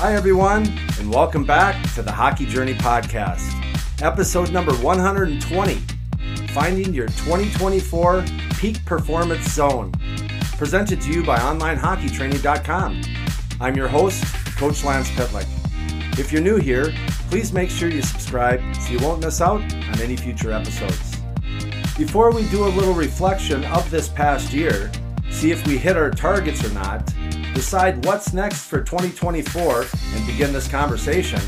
Hi, 0.00 0.14
everyone, 0.14 0.66
and 0.98 1.12
welcome 1.12 1.44
back 1.44 1.76
to 1.92 2.00
the 2.00 2.10
Hockey 2.10 2.46
Journey 2.46 2.72
Podcast, 2.72 3.52
episode 4.00 4.50
number 4.50 4.72
120 4.76 5.74
Finding 6.54 6.94
Your 6.94 7.06
2024 7.08 8.24
Peak 8.56 8.82
Performance 8.86 9.52
Zone, 9.52 9.92
presented 10.56 11.02
to 11.02 11.12
you 11.12 11.22
by 11.22 11.38
OnlineHockeyTraining.com. 11.40 13.02
I'm 13.60 13.76
your 13.76 13.88
host, 13.88 14.24
Coach 14.56 14.82
Lance 14.84 15.10
Pitlick. 15.10 15.46
If 16.18 16.32
you're 16.32 16.40
new 16.40 16.56
here, 16.56 16.94
please 17.28 17.52
make 17.52 17.68
sure 17.68 17.90
you 17.90 18.00
subscribe 18.00 18.62
so 18.76 18.92
you 18.92 19.00
won't 19.00 19.22
miss 19.22 19.42
out 19.42 19.60
on 19.60 20.00
any 20.00 20.16
future 20.16 20.50
episodes. 20.50 21.18
Before 21.98 22.32
we 22.32 22.48
do 22.48 22.64
a 22.64 22.72
little 22.72 22.94
reflection 22.94 23.66
of 23.66 23.90
this 23.90 24.08
past 24.08 24.54
year, 24.54 24.90
see 25.28 25.50
if 25.50 25.66
we 25.66 25.76
hit 25.76 25.98
our 25.98 26.10
targets 26.10 26.64
or 26.64 26.72
not, 26.72 27.12
decide 27.54 28.04
what's 28.04 28.32
next 28.32 28.66
for 28.66 28.80
2024, 28.80 29.86
and 30.14 30.26
begin 30.26 30.52
this 30.52 30.68
conversation, 30.68 31.40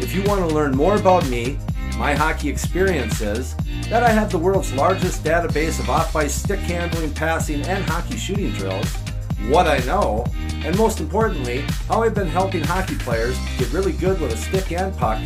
if 0.00 0.14
you 0.14 0.22
want 0.22 0.40
to 0.40 0.54
learn 0.54 0.76
more 0.76 0.96
about 0.96 1.28
me, 1.28 1.58
my 1.96 2.14
hockey 2.14 2.48
experiences, 2.48 3.54
that 3.88 4.02
I 4.02 4.10
have 4.10 4.30
the 4.30 4.38
world's 4.38 4.72
largest 4.72 5.22
database 5.22 5.78
of 5.78 5.90
off 5.90 6.16
ice 6.16 6.34
stick 6.34 6.58
handling, 6.60 7.12
passing, 7.14 7.62
and 7.62 7.84
hockey 7.84 8.16
shooting 8.16 8.50
drills, 8.52 8.92
what 9.48 9.66
I 9.66 9.78
know, 9.80 10.24
and 10.64 10.76
most 10.76 11.00
importantly, 11.00 11.60
how 11.88 12.02
I've 12.02 12.14
been 12.14 12.26
helping 12.26 12.64
hockey 12.64 12.96
players 12.96 13.38
get 13.58 13.72
really 13.72 13.92
good 13.92 14.20
with 14.20 14.32
a 14.32 14.36
stick 14.36 14.72
and 14.72 14.96
puck, 14.96 15.22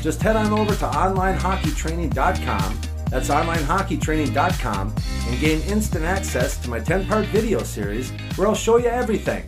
just 0.00 0.22
head 0.22 0.36
on 0.36 0.52
over 0.52 0.74
to 0.74 0.86
onlinehockeytraining.com. 0.86 2.80
That's 3.10 3.28
onlinehockeytraining.com 3.28 4.94
and 5.28 5.40
gain 5.40 5.60
instant 5.62 6.04
access 6.04 6.58
to 6.58 6.70
my 6.70 6.78
10 6.78 7.06
part 7.06 7.26
video 7.26 7.62
series 7.62 8.10
where 8.36 8.48
I'll 8.48 8.54
show 8.54 8.76
you 8.76 8.86
everything 8.86 9.44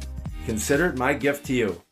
Consider 0.50 0.86
it 0.86 0.98
my 0.98 1.14
gift 1.14 1.46
to 1.46 1.52
you. 1.52 1.82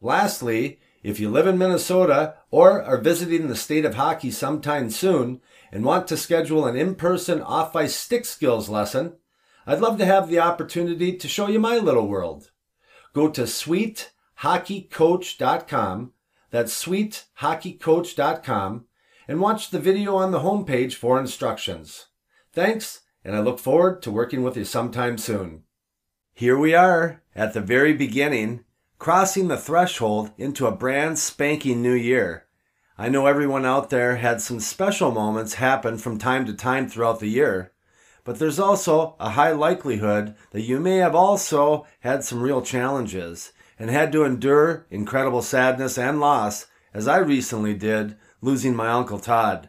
Lastly, 0.00 0.80
if 1.02 1.20
you 1.20 1.28
live 1.28 1.46
in 1.46 1.58
Minnesota 1.58 2.36
or 2.50 2.82
are 2.82 2.96
visiting 2.96 3.46
the 3.46 3.54
state 3.54 3.84
of 3.84 3.96
hockey 3.96 4.30
sometime 4.30 4.88
soon 4.88 5.42
and 5.70 5.84
want 5.84 6.08
to 6.08 6.16
schedule 6.16 6.66
an 6.66 6.76
in-person 6.76 7.42
off-ice 7.42 7.94
stick 7.94 8.24
skills 8.24 8.70
lesson, 8.70 9.18
I'd 9.66 9.80
love 9.80 9.98
to 9.98 10.06
have 10.06 10.30
the 10.30 10.40
opportunity 10.40 11.14
to 11.14 11.28
show 11.28 11.48
you 11.48 11.60
my 11.60 11.76
little 11.76 12.08
world. 12.08 12.50
Go 13.12 13.28
to 13.28 13.42
sweethockeycoach.com, 13.42 16.12
that's 16.50 16.82
sweethockeycoach.com, 16.82 18.84
and 19.28 19.40
watch 19.40 19.68
the 19.68 19.78
video 19.78 20.16
on 20.16 20.30
the 20.30 20.40
homepage 20.40 20.94
for 20.94 21.20
instructions. 21.20 22.06
Thanks, 22.54 23.02
and 23.22 23.36
I 23.36 23.40
look 23.40 23.58
forward 23.58 24.00
to 24.00 24.10
working 24.10 24.42
with 24.42 24.56
you 24.56 24.64
sometime 24.64 25.18
soon. 25.18 25.64
Here 26.40 26.56
we 26.56 26.72
are 26.72 27.20
at 27.36 27.52
the 27.52 27.60
very 27.60 27.92
beginning, 27.92 28.64
crossing 28.98 29.48
the 29.48 29.58
threshold 29.58 30.30
into 30.38 30.66
a 30.66 30.74
brand 30.74 31.18
spanking 31.18 31.82
new 31.82 31.92
year. 31.92 32.46
I 32.96 33.10
know 33.10 33.26
everyone 33.26 33.66
out 33.66 33.90
there 33.90 34.16
had 34.16 34.40
some 34.40 34.58
special 34.58 35.10
moments 35.10 35.56
happen 35.56 35.98
from 35.98 36.16
time 36.16 36.46
to 36.46 36.54
time 36.54 36.88
throughout 36.88 37.20
the 37.20 37.28
year, 37.28 37.72
but 38.24 38.38
there's 38.38 38.58
also 38.58 39.16
a 39.20 39.28
high 39.28 39.52
likelihood 39.52 40.34
that 40.52 40.62
you 40.62 40.80
may 40.80 40.96
have 40.96 41.14
also 41.14 41.86
had 41.98 42.24
some 42.24 42.40
real 42.42 42.62
challenges 42.62 43.52
and 43.78 43.90
had 43.90 44.10
to 44.12 44.24
endure 44.24 44.86
incredible 44.90 45.42
sadness 45.42 45.98
and 45.98 46.20
loss, 46.20 46.68
as 46.94 47.06
I 47.06 47.18
recently 47.18 47.74
did, 47.74 48.16
losing 48.40 48.74
my 48.74 48.88
Uncle 48.88 49.18
Todd. 49.18 49.68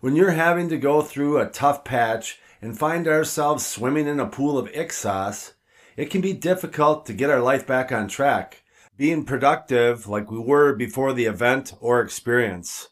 When 0.00 0.16
you're 0.16 0.30
having 0.30 0.70
to 0.70 0.78
go 0.78 1.02
through 1.02 1.36
a 1.36 1.50
tough 1.50 1.84
patch 1.84 2.38
and 2.62 2.78
find 2.78 3.06
ourselves 3.06 3.66
swimming 3.66 4.06
in 4.06 4.18
a 4.18 4.24
pool 4.24 4.56
of 4.56 4.70
sauce, 4.90 5.52
it 5.96 6.10
can 6.10 6.20
be 6.20 6.32
difficult 6.32 7.06
to 7.06 7.14
get 7.14 7.30
our 7.30 7.40
life 7.40 7.66
back 7.66 7.90
on 7.90 8.06
track, 8.06 8.62
being 8.96 9.24
productive 9.24 10.06
like 10.06 10.30
we 10.30 10.38
were 10.38 10.74
before 10.74 11.12
the 11.12 11.24
event 11.24 11.72
or 11.80 12.00
experience. 12.00 12.88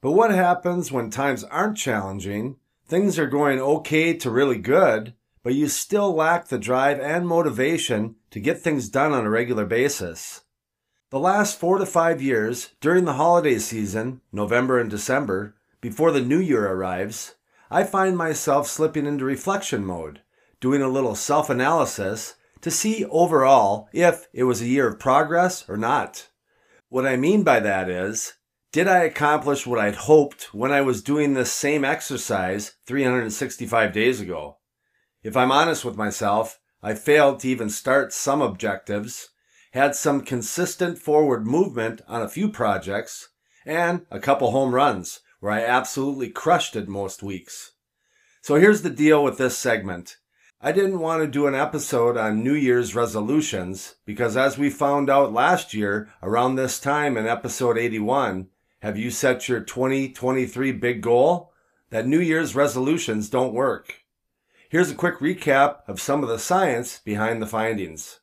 But 0.00 0.12
what 0.12 0.30
happens 0.30 0.90
when 0.90 1.10
times 1.10 1.44
aren't 1.44 1.76
challenging, 1.76 2.56
things 2.86 3.18
are 3.18 3.26
going 3.26 3.60
okay 3.60 4.14
to 4.14 4.30
really 4.30 4.58
good, 4.58 5.14
but 5.42 5.54
you 5.54 5.68
still 5.68 6.14
lack 6.14 6.48
the 6.48 6.58
drive 6.58 7.00
and 7.00 7.26
motivation 7.26 8.16
to 8.30 8.40
get 8.40 8.60
things 8.60 8.88
done 8.88 9.12
on 9.12 9.26
a 9.26 9.30
regular 9.30 9.66
basis? 9.66 10.42
The 11.10 11.18
last 11.18 11.58
four 11.58 11.78
to 11.78 11.86
five 11.86 12.20
years, 12.22 12.70
during 12.80 13.04
the 13.04 13.14
holiday 13.14 13.58
season, 13.58 14.20
November 14.32 14.78
and 14.78 14.90
December, 14.90 15.54
before 15.80 16.12
the 16.12 16.20
new 16.20 16.38
year 16.40 16.66
arrives, 16.66 17.34
I 17.70 17.84
find 17.84 18.16
myself 18.16 18.66
slipping 18.66 19.06
into 19.06 19.24
reflection 19.24 19.84
mode, 19.84 20.20
doing 20.60 20.82
a 20.82 20.88
little 20.88 21.14
self 21.14 21.50
analysis 21.50 22.34
to 22.60 22.70
see 22.70 23.04
overall 23.06 23.88
if 23.92 24.26
it 24.32 24.44
was 24.44 24.60
a 24.60 24.66
year 24.66 24.88
of 24.88 24.98
progress 24.98 25.68
or 25.68 25.76
not. 25.76 26.28
What 26.88 27.06
I 27.06 27.16
mean 27.16 27.42
by 27.42 27.60
that 27.60 27.88
is, 27.88 28.34
did 28.72 28.86
I 28.86 29.04
accomplish 29.04 29.66
what 29.66 29.78
I'd 29.78 29.94
hoped 29.94 30.54
when 30.54 30.72
I 30.72 30.80
was 30.80 31.02
doing 31.02 31.34
this 31.34 31.52
same 31.52 31.84
exercise 31.84 32.74
365 32.86 33.92
days 33.92 34.20
ago? 34.20 34.58
If 35.22 35.36
I'm 35.36 35.52
honest 35.52 35.84
with 35.84 35.96
myself, 35.96 36.58
I 36.82 36.94
failed 36.94 37.40
to 37.40 37.48
even 37.48 37.70
start 37.70 38.12
some 38.12 38.40
objectives, 38.40 39.30
had 39.72 39.94
some 39.94 40.20
consistent 40.20 40.98
forward 40.98 41.46
movement 41.46 42.02
on 42.06 42.22
a 42.22 42.28
few 42.28 42.50
projects, 42.50 43.28
and 43.66 44.06
a 44.10 44.20
couple 44.20 44.50
home 44.50 44.74
runs 44.74 45.20
where 45.40 45.52
I 45.52 45.64
absolutely 45.64 46.30
crushed 46.30 46.76
it 46.76 46.88
most 46.88 47.22
weeks. 47.22 47.72
So 48.42 48.56
here's 48.56 48.82
the 48.82 48.90
deal 48.90 49.22
with 49.22 49.38
this 49.38 49.58
segment. 49.58 50.16
I 50.60 50.72
didn't 50.72 50.98
want 50.98 51.22
to 51.22 51.28
do 51.28 51.46
an 51.46 51.54
episode 51.54 52.16
on 52.16 52.42
New 52.42 52.52
Year's 52.52 52.92
resolutions 52.92 53.94
because, 54.04 54.36
as 54.36 54.58
we 54.58 54.70
found 54.70 55.08
out 55.08 55.32
last 55.32 55.72
year 55.72 56.08
around 56.20 56.56
this 56.56 56.80
time 56.80 57.16
in 57.16 57.28
episode 57.28 57.78
81, 57.78 58.48
have 58.80 58.98
you 58.98 59.12
set 59.12 59.48
your 59.48 59.60
2023 59.60 60.72
big 60.72 61.00
goal? 61.00 61.52
That 61.90 62.08
New 62.08 62.18
Year's 62.18 62.56
resolutions 62.56 63.30
don't 63.30 63.54
work. 63.54 64.02
Here's 64.68 64.90
a 64.90 64.96
quick 64.96 65.20
recap 65.20 65.82
of 65.86 66.00
some 66.00 66.24
of 66.24 66.28
the 66.28 66.40
science 66.40 66.98
behind 67.04 67.40
the 67.40 67.46
findings. 67.46 68.18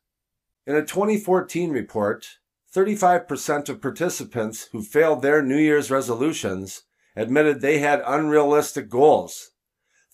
In 0.67 0.75
a 0.75 0.81
2014 0.81 1.71
report, 1.71 2.27
35% 2.75 3.69
of 3.69 3.81
participants 3.81 4.67
who 4.73 4.83
failed 4.83 5.21
their 5.21 5.41
New 5.41 5.57
Year's 5.57 5.89
resolutions 5.89 6.83
admitted 7.15 7.61
they 7.61 7.79
had 7.79 8.03
unrealistic 8.05 8.89
goals 8.89 9.51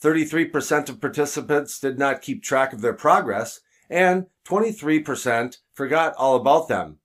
33% 0.02 0.90
of 0.90 1.00
participants 1.00 1.80
did 1.80 2.00
not 2.00 2.22
keep 2.22 2.44
track 2.44 2.74
of 2.74 2.82
their 2.82 2.94
progress, 2.94 3.60
and 3.90 4.28
23% 4.48 5.58
forgot 5.74 6.14
all 6.18 6.36
about 6.36 6.68
them. 6.68 6.98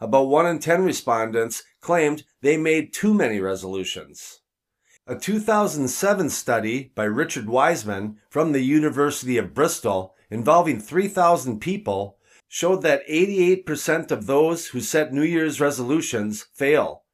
About 0.00 0.28
1 0.28 0.46
in 0.46 0.58
10 0.58 0.84
respondents 0.84 1.62
claimed 1.80 2.24
they 2.40 2.56
made 2.56 2.94
too 2.94 3.12
many 3.12 3.40
resolutions. 3.40 4.40
A 5.06 5.16
2007 5.16 6.30
study 6.30 6.92
by 6.94 7.04
Richard 7.04 7.48
Wiseman 7.48 8.18
from 8.30 8.52
the 8.52 8.60
University 8.60 9.38
of 9.38 9.54
Bristol 9.54 10.14
involving 10.30 10.80
3,000 10.80 11.60
people 11.60 12.18
showed 12.46 12.82
that 12.82 13.06
88% 13.08 14.10
of 14.10 14.26
those 14.26 14.68
who 14.68 14.80
set 14.80 15.12
New 15.12 15.22
Year's 15.22 15.60
resolutions 15.60 16.46
fail, 16.54 17.04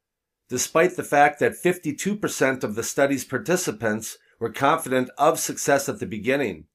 despite 0.49 0.95
the 0.95 1.03
fact 1.03 1.39
that 1.39 1.61
52% 1.61 2.63
of 2.63 2.75
the 2.75 2.83
study's 2.83 3.25
participants 3.25 4.17
were 4.45 4.51
confident 4.51 5.09
of 5.17 5.39
success 5.39 5.89
at 5.89 5.99
the 5.99 6.05
beginning. 6.05 6.65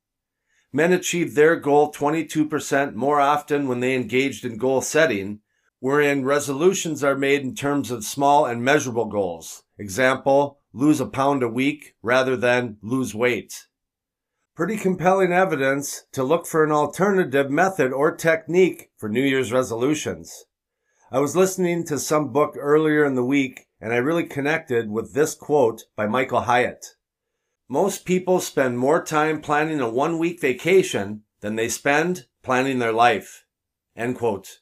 Men 0.72 0.92
achieved 0.92 1.36
their 1.36 1.54
goal 1.54 1.92
22% 1.92 2.94
more 2.94 3.20
often 3.20 3.68
when 3.68 3.78
they 3.78 3.94
engaged 3.94 4.44
in 4.44 4.56
goal 4.56 4.80
setting, 4.80 5.38
wherein 5.78 6.24
resolutions 6.24 7.04
are 7.04 7.14
made 7.14 7.42
in 7.42 7.54
terms 7.54 7.92
of 7.92 8.02
small 8.02 8.44
and 8.44 8.64
measurable 8.64 9.04
goals. 9.04 9.62
Example, 9.78 10.58
lose 10.72 10.98
a 10.98 11.06
pound 11.06 11.44
a 11.44 11.48
week 11.48 11.94
rather 12.02 12.36
than 12.36 12.76
lose 12.82 13.14
weight. 13.14 13.68
Pretty 14.56 14.76
compelling 14.76 15.32
evidence 15.32 16.06
to 16.10 16.24
look 16.24 16.48
for 16.48 16.64
an 16.64 16.72
alternative 16.72 17.52
method 17.52 17.92
or 17.92 18.16
technique 18.16 18.90
for 18.96 19.08
New 19.08 19.22
Year's 19.22 19.52
resolutions. 19.52 20.44
I 21.12 21.20
was 21.20 21.36
listening 21.36 21.84
to 21.84 22.00
some 22.00 22.32
book 22.32 22.56
earlier 22.58 23.04
in 23.04 23.14
the 23.14 23.24
week 23.24 23.68
and 23.80 23.92
I 23.92 23.98
really 23.98 24.24
connected 24.24 24.90
with 24.90 25.14
this 25.14 25.36
quote 25.36 25.84
by 25.94 26.08
Michael 26.08 26.40
Hyatt. 26.40 26.84
Most 27.72 28.04
people 28.04 28.40
spend 28.40 28.80
more 28.80 29.00
time 29.00 29.40
planning 29.40 29.78
a 29.78 29.88
one 29.88 30.18
week 30.18 30.40
vacation 30.40 31.22
than 31.40 31.54
they 31.54 31.68
spend 31.68 32.26
planning 32.42 32.80
their 32.80 32.92
life. 32.92 33.44
End 33.94 34.16
quote. 34.16 34.58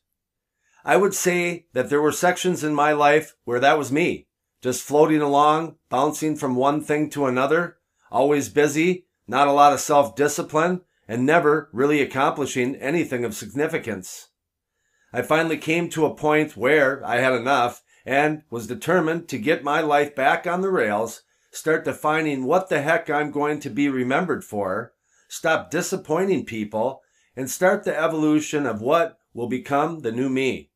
I 0.84 0.98
would 0.98 1.14
say 1.14 1.68
that 1.72 1.88
there 1.88 2.02
were 2.02 2.12
sections 2.12 2.62
in 2.62 2.74
my 2.74 2.92
life 2.92 3.34
where 3.44 3.60
that 3.60 3.78
was 3.78 3.90
me, 3.90 4.28
just 4.60 4.82
floating 4.82 5.22
along, 5.22 5.76
bouncing 5.88 6.36
from 6.36 6.54
one 6.54 6.82
thing 6.82 7.08
to 7.12 7.24
another, 7.24 7.78
always 8.10 8.50
busy, 8.50 9.06
not 9.26 9.48
a 9.48 9.52
lot 9.52 9.72
of 9.72 9.80
self 9.80 10.14
discipline, 10.14 10.82
and 11.08 11.24
never 11.24 11.70
really 11.72 12.02
accomplishing 12.02 12.76
anything 12.76 13.24
of 13.24 13.34
significance. 13.34 14.28
I 15.14 15.22
finally 15.22 15.56
came 15.56 15.88
to 15.90 16.04
a 16.04 16.14
point 16.14 16.58
where 16.58 17.02
I 17.06 17.20
had 17.20 17.32
enough 17.32 17.82
and 18.04 18.42
was 18.50 18.66
determined 18.66 19.28
to 19.28 19.38
get 19.38 19.64
my 19.64 19.80
life 19.80 20.14
back 20.14 20.46
on 20.46 20.60
the 20.60 20.70
rails 20.70 21.22
start 21.50 21.84
defining 21.84 22.44
what 22.44 22.68
the 22.68 22.82
heck 22.82 23.08
I'm 23.08 23.30
going 23.30 23.60
to 23.60 23.70
be 23.70 23.88
remembered 23.88 24.44
for, 24.44 24.92
stop 25.28 25.70
disappointing 25.70 26.44
people, 26.44 27.02
and 27.36 27.50
start 27.50 27.84
the 27.84 27.98
evolution 27.98 28.66
of 28.66 28.80
what 28.80 29.18
will 29.32 29.48
become 29.48 30.00
the 30.00 30.12
new 30.12 30.28
me. 30.28 30.70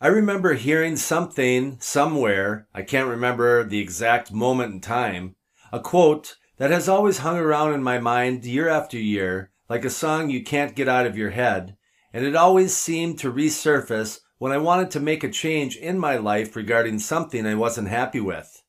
I 0.00 0.08
remember 0.08 0.54
hearing 0.54 0.96
something 0.96 1.78
somewhere, 1.80 2.66
I 2.74 2.82
can't 2.82 3.08
remember 3.08 3.64
the 3.64 3.80
exact 3.80 4.32
moment 4.32 4.72
in 4.72 4.80
time, 4.80 5.36
a 5.72 5.80
quote 5.80 6.36
that 6.56 6.70
has 6.70 6.88
always 6.88 7.18
hung 7.18 7.38
around 7.38 7.74
in 7.74 7.82
my 7.82 7.98
mind 7.98 8.44
year 8.44 8.68
after 8.68 8.98
year, 8.98 9.50
like 9.68 9.84
a 9.84 9.90
song 9.90 10.30
you 10.30 10.42
can't 10.42 10.74
get 10.74 10.88
out 10.88 11.06
of 11.06 11.16
your 11.16 11.30
head, 11.30 11.76
and 12.12 12.24
it 12.24 12.34
always 12.34 12.76
seemed 12.76 13.18
to 13.18 13.32
resurface 13.32 14.20
when 14.38 14.52
I 14.52 14.58
wanted 14.58 14.90
to 14.92 15.00
make 15.00 15.22
a 15.22 15.30
change 15.30 15.76
in 15.76 15.98
my 15.98 16.16
life 16.16 16.56
regarding 16.56 16.98
something 16.98 17.46
I 17.46 17.54
wasn't 17.54 17.88
happy 17.88 18.20
with. 18.20 18.59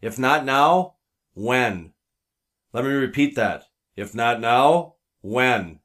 If 0.00 0.18
not 0.18 0.44
now, 0.44 0.96
when? 1.34 1.92
Let 2.72 2.84
me 2.84 2.90
repeat 2.90 3.34
that. 3.36 3.64
If 3.96 4.14
not 4.14 4.40
now, 4.40 4.94
when? 5.22 5.80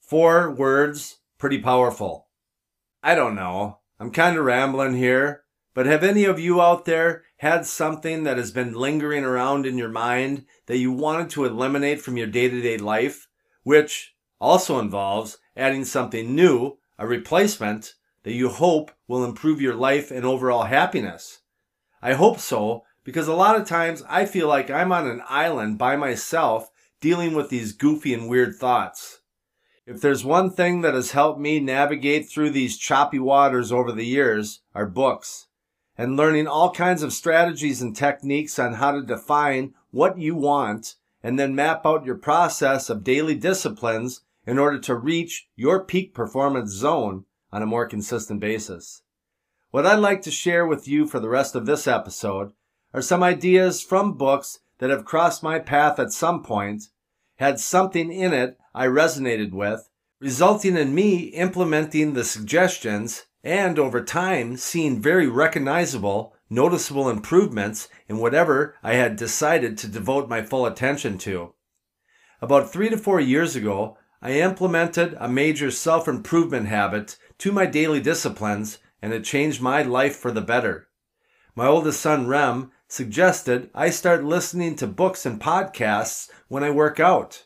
Four 0.00 0.50
words, 0.50 1.18
pretty 1.38 1.58
powerful. 1.58 2.28
I 3.02 3.14
don't 3.14 3.34
know. 3.34 3.78
I'm 3.98 4.10
kind 4.10 4.38
of 4.38 4.44
rambling 4.44 4.94
here, 4.94 5.44
but 5.74 5.86
have 5.86 6.04
any 6.04 6.24
of 6.24 6.38
you 6.38 6.60
out 6.60 6.84
there 6.84 7.24
had 7.38 7.66
something 7.66 8.24
that 8.24 8.36
has 8.36 8.50
been 8.50 8.74
lingering 8.74 9.24
around 9.24 9.66
in 9.66 9.78
your 9.78 9.88
mind 9.88 10.46
that 10.66 10.78
you 10.78 10.92
wanted 10.92 11.30
to 11.30 11.44
eliminate 11.44 12.00
from 12.00 12.16
your 12.16 12.26
day 12.26 12.48
to 12.48 12.60
day 12.60 12.76
life, 12.76 13.28
which 13.62 14.14
also 14.40 14.78
involves 14.78 15.38
adding 15.56 15.84
something 15.84 16.34
new, 16.34 16.78
a 16.98 17.06
replacement 17.06 17.94
that 18.22 18.32
you 18.32 18.48
hope 18.48 18.90
will 19.08 19.24
improve 19.24 19.60
your 19.60 19.74
life 19.74 20.10
and 20.10 20.24
overall 20.24 20.64
happiness? 20.64 21.40
I 22.02 22.14
hope 22.14 22.38
so, 22.38 22.84
because 23.04 23.28
a 23.28 23.34
lot 23.34 23.58
of 23.58 23.66
times 23.66 24.02
I 24.08 24.26
feel 24.26 24.48
like 24.48 24.70
I'm 24.70 24.92
on 24.92 25.06
an 25.06 25.22
island 25.28 25.78
by 25.78 25.96
myself 25.96 26.70
dealing 27.00 27.34
with 27.34 27.48
these 27.48 27.72
goofy 27.72 28.12
and 28.12 28.28
weird 28.28 28.56
thoughts. 28.56 29.20
If 29.86 30.00
there's 30.00 30.24
one 30.24 30.50
thing 30.50 30.82
that 30.82 30.94
has 30.94 31.12
helped 31.12 31.40
me 31.40 31.58
navigate 31.58 32.28
through 32.28 32.50
these 32.50 32.78
choppy 32.78 33.18
waters 33.18 33.72
over 33.72 33.90
the 33.90 34.04
years, 34.04 34.60
are 34.74 34.86
books. 34.86 35.48
And 35.96 36.16
learning 36.16 36.46
all 36.46 36.70
kinds 36.72 37.02
of 37.02 37.12
strategies 37.12 37.82
and 37.82 37.96
techniques 37.96 38.58
on 38.58 38.74
how 38.74 38.92
to 38.92 39.02
define 39.02 39.74
what 39.90 40.18
you 40.18 40.34
want 40.36 40.94
and 41.22 41.38
then 41.38 41.54
map 41.54 41.84
out 41.84 42.04
your 42.04 42.16
process 42.16 42.88
of 42.88 43.04
daily 43.04 43.34
disciplines 43.34 44.22
in 44.46 44.58
order 44.58 44.78
to 44.78 44.94
reach 44.94 45.48
your 45.56 45.84
peak 45.84 46.14
performance 46.14 46.70
zone 46.70 47.24
on 47.52 47.62
a 47.62 47.66
more 47.66 47.86
consistent 47.86 48.40
basis. 48.40 49.02
What 49.70 49.86
I'd 49.86 49.96
like 49.96 50.22
to 50.22 50.30
share 50.30 50.66
with 50.66 50.88
you 50.88 51.06
for 51.06 51.20
the 51.20 51.28
rest 51.28 51.54
of 51.54 51.66
this 51.66 51.86
episode 51.86 52.52
are 52.92 53.02
some 53.02 53.22
ideas 53.22 53.82
from 53.82 54.14
books 54.14 54.60
that 54.78 54.90
have 54.90 55.04
crossed 55.04 55.42
my 55.42 55.58
path 55.58 55.98
at 55.98 56.12
some 56.12 56.42
point, 56.42 56.84
had 57.36 57.60
something 57.60 58.12
in 58.12 58.32
it 58.32 58.58
I 58.74 58.86
resonated 58.86 59.52
with, 59.52 59.88
resulting 60.20 60.76
in 60.76 60.94
me 60.94 61.16
implementing 61.28 62.14
the 62.14 62.24
suggestions 62.24 63.26
and 63.42 63.78
over 63.78 64.04
time 64.04 64.56
seeing 64.56 65.00
very 65.00 65.26
recognizable, 65.26 66.34
noticeable 66.50 67.08
improvements 67.08 67.88
in 68.08 68.18
whatever 68.18 68.76
I 68.82 68.94
had 68.94 69.16
decided 69.16 69.78
to 69.78 69.88
devote 69.88 70.28
my 70.28 70.42
full 70.42 70.66
attention 70.66 71.16
to. 71.18 71.54
About 72.42 72.72
three 72.72 72.88
to 72.90 72.98
four 72.98 73.20
years 73.20 73.56
ago, 73.56 73.96
I 74.22 74.32
implemented 74.32 75.16
a 75.18 75.28
major 75.28 75.70
self 75.70 76.06
improvement 76.06 76.68
habit 76.68 77.16
to 77.38 77.52
my 77.52 77.66
daily 77.66 78.00
disciplines 78.00 78.78
and 79.00 79.14
it 79.14 79.24
changed 79.24 79.62
my 79.62 79.82
life 79.82 80.16
for 80.16 80.30
the 80.30 80.42
better. 80.42 80.88
My 81.54 81.66
oldest 81.66 82.00
son, 82.00 82.26
Rem, 82.26 82.70
suggested 82.90 83.70
I 83.72 83.90
start 83.90 84.24
listening 84.24 84.74
to 84.76 84.86
books 84.88 85.24
and 85.24 85.40
podcasts 85.40 86.28
when 86.48 86.64
I 86.64 86.70
work 86.70 86.98
out. 86.98 87.44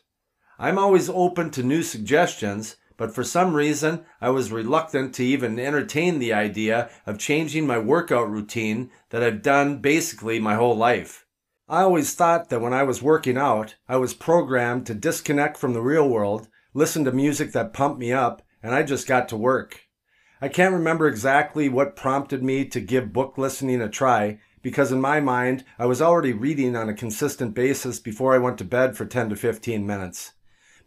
I'm 0.57 0.79
always 0.79 1.07
open 1.07 1.51
to 1.51 1.61
new 1.61 1.83
suggestions, 1.83 2.77
but 2.97 3.13
for 3.13 3.23
some 3.23 3.53
reason 3.53 4.05
I 4.19 4.29
was 4.31 4.51
reluctant 4.51 5.13
to 5.15 5.23
even 5.23 5.59
entertain 5.59 6.17
the 6.17 6.33
idea 6.33 6.89
of 7.05 7.19
changing 7.19 7.67
my 7.67 7.77
workout 7.77 8.27
routine 8.27 8.89
that 9.11 9.21
I've 9.21 9.43
done 9.43 9.77
basically 9.77 10.39
my 10.39 10.55
whole 10.55 10.75
life. 10.75 11.27
I 11.69 11.81
always 11.81 12.15
thought 12.15 12.49
that 12.49 12.61
when 12.61 12.73
I 12.73 12.81
was 12.81 13.03
working 13.03 13.37
out, 13.37 13.75
I 13.87 13.97
was 13.97 14.15
programmed 14.15 14.87
to 14.87 14.95
disconnect 14.95 15.57
from 15.57 15.73
the 15.73 15.81
real 15.81 16.09
world, 16.09 16.47
listen 16.73 17.05
to 17.05 17.11
music 17.11 17.51
that 17.51 17.73
pumped 17.73 17.99
me 17.99 18.11
up, 18.11 18.41
and 18.63 18.73
I 18.73 18.81
just 18.81 19.07
got 19.07 19.29
to 19.29 19.37
work. 19.37 19.81
I 20.41 20.47
can't 20.47 20.73
remember 20.73 21.07
exactly 21.07 21.69
what 21.69 21.95
prompted 21.95 22.43
me 22.43 22.65
to 22.65 22.79
give 22.79 23.13
book 23.13 23.37
listening 23.37 23.81
a 23.81 23.89
try, 23.89 24.39
because 24.65 24.91
in 24.91 24.99
my 24.99 25.19
mind, 25.19 25.63
I 25.77 25.85
was 25.85 26.01
already 26.01 26.33
reading 26.33 26.75
on 26.75 26.89
a 26.89 26.93
consistent 26.95 27.53
basis 27.53 27.99
before 27.99 28.33
I 28.33 28.39
went 28.39 28.57
to 28.57 28.63
bed 28.63 28.97
for 28.97 29.05
10 29.05 29.29
to 29.29 29.35
15 29.35 29.85
minutes. 29.85 30.31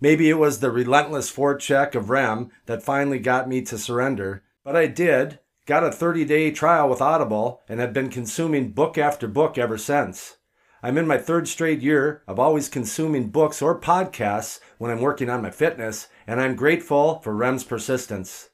Maybe 0.00 0.28
it 0.28 0.36
was 0.36 0.58
the 0.58 0.72
relentless 0.72 1.30
forecheck 1.30 1.94
of 1.94 2.10
Rem 2.10 2.50
that 2.66 2.82
finally 2.82 3.20
got 3.20 3.48
me 3.48 3.62
to 3.62 3.78
surrender, 3.78 4.42
but 4.64 4.74
I 4.74 4.88
did, 4.88 5.38
got 5.64 5.84
a 5.84 5.92
30 5.92 6.24
day 6.24 6.50
trial 6.50 6.88
with 6.88 7.00
Audible, 7.00 7.62
and 7.68 7.78
have 7.78 7.92
been 7.92 8.10
consuming 8.10 8.72
book 8.72 8.98
after 8.98 9.28
book 9.28 9.56
ever 9.56 9.78
since. 9.78 10.38
I'm 10.82 10.98
in 10.98 11.06
my 11.06 11.16
third 11.16 11.46
straight 11.46 11.80
year 11.80 12.24
of 12.26 12.40
always 12.40 12.68
consuming 12.68 13.28
books 13.28 13.62
or 13.62 13.80
podcasts 13.80 14.58
when 14.78 14.90
I'm 14.90 15.00
working 15.00 15.30
on 15.30 15.40
my 15.40 15.52
fitness, 15.52 16.08
and 16.26 16.40
I'm 16.40 16.56
grateful 16.56 17.20
for 17.20 17.32
Rem's 17.32 17.62
persistence. 17.62 18.48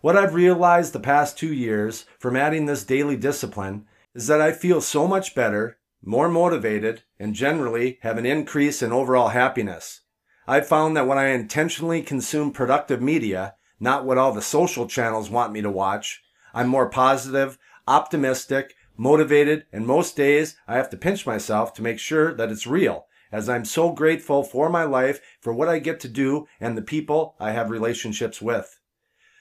What 0.00 0.16
I've 0.16 0.34
realized 0.34 0.92
the 0.92 0.98
past 0.98 1.38
two 1.38 1.54
years 1.54 2.04
from 2.18 2.34
adding 2.34 2.66
this 2.66 2.82
daily 2.82 3.16
discipline 3.16 3.86
is 4.16 4.28
that 4.28 4.40
I 4.40 4.50
feel 4.50 4.80
so 4.80 5.06
much 5.06 5.34
better, 5.34 5.76
more 6.02 6.30
motivated, 6.30 7.02
and 7.18 7.34
generally 7.34 7.98
have 8.00 8.16
an 8.16 8.24
increase 8.24 8.80
in 8.80 8.90
overall 8.90 9.28
happiness. 9.28 10.00
I've 10.48 10.66
found 10.66 10.96
that 10.96 11.06
when 11.06 11.18
I 11.18 11.26
intentionally 11.26 12.00
consume 12.00 12.50
productive 12.50 13.02
media, 13.02 13.56
not 13.78 14.06
what 14.06 14.16
all 14.16 14.32
the 14.32 14.40
social 14.40 14.88
channels 14.88 15.28
want 15.28 15.52
me 15.52 15.60
to 15.60 15.70
watch, 15.70 16.22
I'm 16.54 16.66
more 16.66 16.88
positive, 16.88 17.58
optimistic, 17.86 18.74
motivated, 18.96 19.66
and 19.70 19.86
most 19.86 20.16
days 20.16 20.56
I 20.66 20.76
have 20.76 20.88
to 20.90 20.96
pinch 20.96 21.26
myself 21.26 21.74
to 21.74 21.82
make 21.82 21.98
sure 21.98 22.32
that 22.32 22.50
it's 22.50 22.66
real, 22.66 23.08
as 23.30 23.50
I'm 23.50 23.66
so 23.66 23.92
grateful 23.92 24.42
for 24.42 24.70
my 24.70 24.84
life, 24.84 25.20
for 25.42 25.52
what 25.52 25.68
I 25.68 25.78
get 25.78 26.00
to 26.00 26.08
do, 26.08 26.46
and 26.58 26.74
the 26.74 26.80
people 26.80 27.36
I 27.38 27.50
have 27.50 27.68
relationships 27.68 28.40
with. 28.40 28.78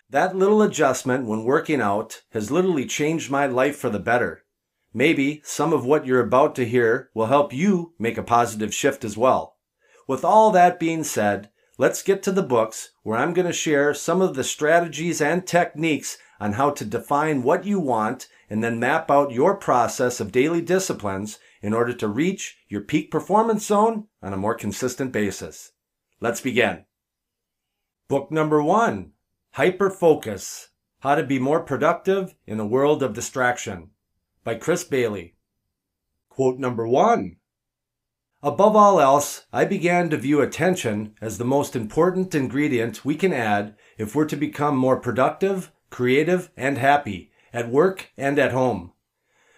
That 0.09 0.35
little 0.35 0.61
adjustment 0.61 1.27
when 1.27 1.45
working 1.45 1.79
out 1.79 2.23
has 2.31 2.51
literally 2.51 2.85
changed 2.85 3.31
my 3.31 3.45
life 3.45 3.77
for 3.77 3.89
the 3.89 3.99
better. 3.99 4.41
Maybe 4.97 5.41
some 5.43 5.73
of 5.73 5.83
what 5.83 6.05
you're 6.05 6.21
about 6.21 6.55
to 6.55 6.65
hear 6.65 7.09
will 7.13 7.25
help 7.25 7.51
you 7.51 7.93
make 7.99 8.17
a 8.17 8.23
positive 8.23 8.73
shift 8.73 9.03
as 9.03 9.17
well. 9.17 9.57
With 10.07 10.23
all 10.23 10.51
that 10.51 10.79
being 10.79 11.03
said, 11.03 11.49
let's 11.77 12.01
get 12.01 12.23
to 12.23 12.31
the 12.31 12.41
books 12.41 12.91
where 13.03 13.17
I'm 13.17 13.33
going 13.33 13.45
to 13.45 13.51
share 13.51 13.93
some 13.93 14.21
of 14.21 14.35
the 14.35 14.43
strategies 14.45 15.19
and 15.19 15.45
techniques 15.45 16.17
on 16.39 16.53
how 16.53 16.69
to 16.69 16.85
define 16.85 17.43
what 17.43 17.65
you 17.65 17.77
want 17.77 18.29
and 18.49 18.63
then 18.63 18.79
map 18.79 19.11
out 19.11 19.33
your 19.33 19.57
process 19.57 20.21
of 20.21 20.31
daily 20.31 20.61
disciplines 20.61 21.39
in 21.61 21.73
order 21.73 21.91
to 21.91 22.07
reach 22.07 22.55
your 22.69 22.79
peak 22.79 23.11
performance 23.11 23.65
zone 23.65 24.07
on 24.21 24.31
a 24.31 24.37
more 24.37 24.55
consistent 24.55 25.11
basis. 25.11 25.73
Let's 26.21 26.39
begin. 26.39 26.85
Book 28.07 28.31
number 28.31 28.63
one, 28.63 29.11
Hyper 29.55 29.89
Focus, 29.89 30.69
How 31.01 31.15
to 31.15 31.23
Be 31.23 31.37
More 31.37 31.63
Productive 31.63 32.33
in 32.47 32.61
a 32.61 32.65
World 32.65 33.03
of 33.03 33.11
Distraction 33.11 33.89
by 34.45 34.55
Chris 34.55 34.85
Bailey. 34.85 35.33
Quote 36.29 36.59
number 36.59 36.87
one, 36.87 37.37
Above 38.43 38.75
all 38.75 39.01
else, 39.01 39.47
I 39.51 39.65
began 39.65 40.09
to 40.11 40.17
view 40.17 40.39
attention 40.39 41.15
as 41.19 41.37
the 41.39 41.43
most 41.43 41.75
important 41.75 42.35
ingredient 42.35 43.03
we 43.03 43.15
can 43.15 43.33
add 43.33 43.75
if 43.97 44.13
we're 44.13 44.25
to 44.25 44.35
become 44.35 44.77
more 44.77 44.99
productive, 44.99 45.71
creative, 45.89 46.51
and 46.55 46.77
happy 46.77 47.31
at 47.51 47.69
work 47.69 48.11
and 48.17 48.37
at 48.37 48.51
home. 48.51 48.93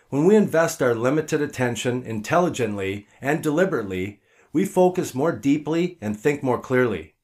When 0.09 0.25
we 0.25 0.37
invest 0.37 0.81
our 0.81 0.95
limited 0.95 1.41
attention 1.41 2.03
intelligently 2.03 3.07
and 3.19 3.43
deliberately, 3.43 4.21
we 4.53 4.63
focus 4.63 5.13
more 5.13 5.33
deeply 5.33 5.97
and 5.99 6.17
think 6.17 6.41
more 6.41 6.61
clearly. 6.61 7.15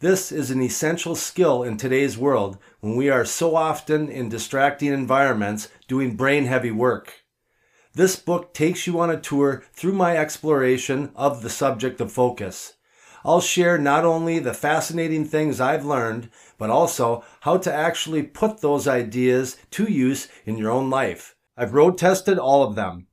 This 0.00 0.30
is 0.30 0.50
an 0.50 0.60
essential 0.60 1.14
skill 1.14 1.62
in 1.62 1.78
today's 1.78 2.18
world 2.18 2.58
when 2.80 2.96
we 2.96 3.08
are 3.10 3.24
so 3.24 3.56
often 3.56 4.08
in 4.08 4.28
distracting 4.28 4.92
environments 4.92 5.68
doing 5.88 6.16
brain 6.16 6.44
heavy 6.44 6.70
work. 6.70 7.24
This 7.94 8.16
book 8.16 8.54
takes 8.54 8.86
you 8.86 9.00
on 9.00 9.10
a 9.10 9.20
tour 9.20 9.64
through 9.72 9.94
my 9.94 10.16
exploration 10.16 11.10
of 11.16 11.42
the 11.42 11.50
subject 11.50 12.00
of 12.00 12.12
focus. 12.12 12.74
I'll 13.24 13.40
share 13.40 13.78
not 13.78 14.04
only 14.04 14.38
the 14.38 14.54
fascinating 14.54 15.24
things 15.24 15.60
I've 15.60 15.84
learned, 15.84 16.30
but 16.56 16.70
also 16.70 17.24
how 17.40 17.56
to 17.58 17.72
actually 17.72 18.22
put 18.22 18.60
those 18.60 18.86
ideas 18.86 19.56
to 19.72 19.90
use 19.90 20.28
in 20.46 20.56
your 20.56 20.70
own 20.70 20.88
life. 20.88 21.34
I've 21.56 21.74
road 21.74 21.98
tested 21.98 22.38
all 22.38 22.62
of 22.62 22.76
them. 22.76 23.08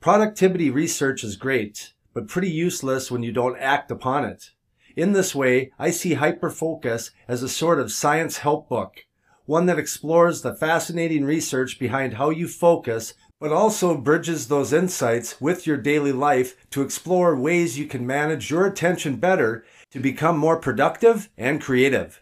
Productivity 0.00 0.68
research 0.68 1.24
is 1.24 1.36
great, 1.36 1.94
but 2.12 2.28
pretty 2.28 2.50
useless 2.50 3.10
when 3.10 3.22
you 3.22 3.32
don't 3.32 3.58
act 3.58 3.90
upon 3.90 4.26
it. 4.26 4.50
In 4.96 5.12
this 5.12 5.34
way, 5.34 5.72
I 5.78 5.90
see 5.90 6.14
Hyperfocus 6.14 7.10
as 7.26 7.42
a 7.42 7.48
sort 7.48 7.80
of 7.80 7.92
science 7.92 8.38
help 8.38 8.68
book, 8.68 9.06
one 9.46 9.66
that 9.66 9.78
explores 9.78 10.42
the 10.42 10.54
fascinating 10.54 11.24
research 11.24 11.78
behind 11.78 12.14
how 12.14 12.30
you 12.30 12.48
focus 12.48 13.14
but 13.42 13.50
also 13.52 13.96
bridges 13.96 14.46
those 14.46 14.72
insights 14.72 15.40
with 15.40 15.66
your 15.66 15.76
daily 15.76 16.12
life 16.12 16.54
to 16.70 16.80
explore 16.80 17.34
ways 17.34 17.76
you 17.76 17.84
can 17.86 18.06
manage 18.06 18.52
your 18.52 18.64
attention 18.64 19.16
better 19.16 19.64
to 19.90 19.98
become 19.98 20.38
more 20.38 20.56
productive 20.56 21.28
and 21.36 21.60
creative. 21.60 22.20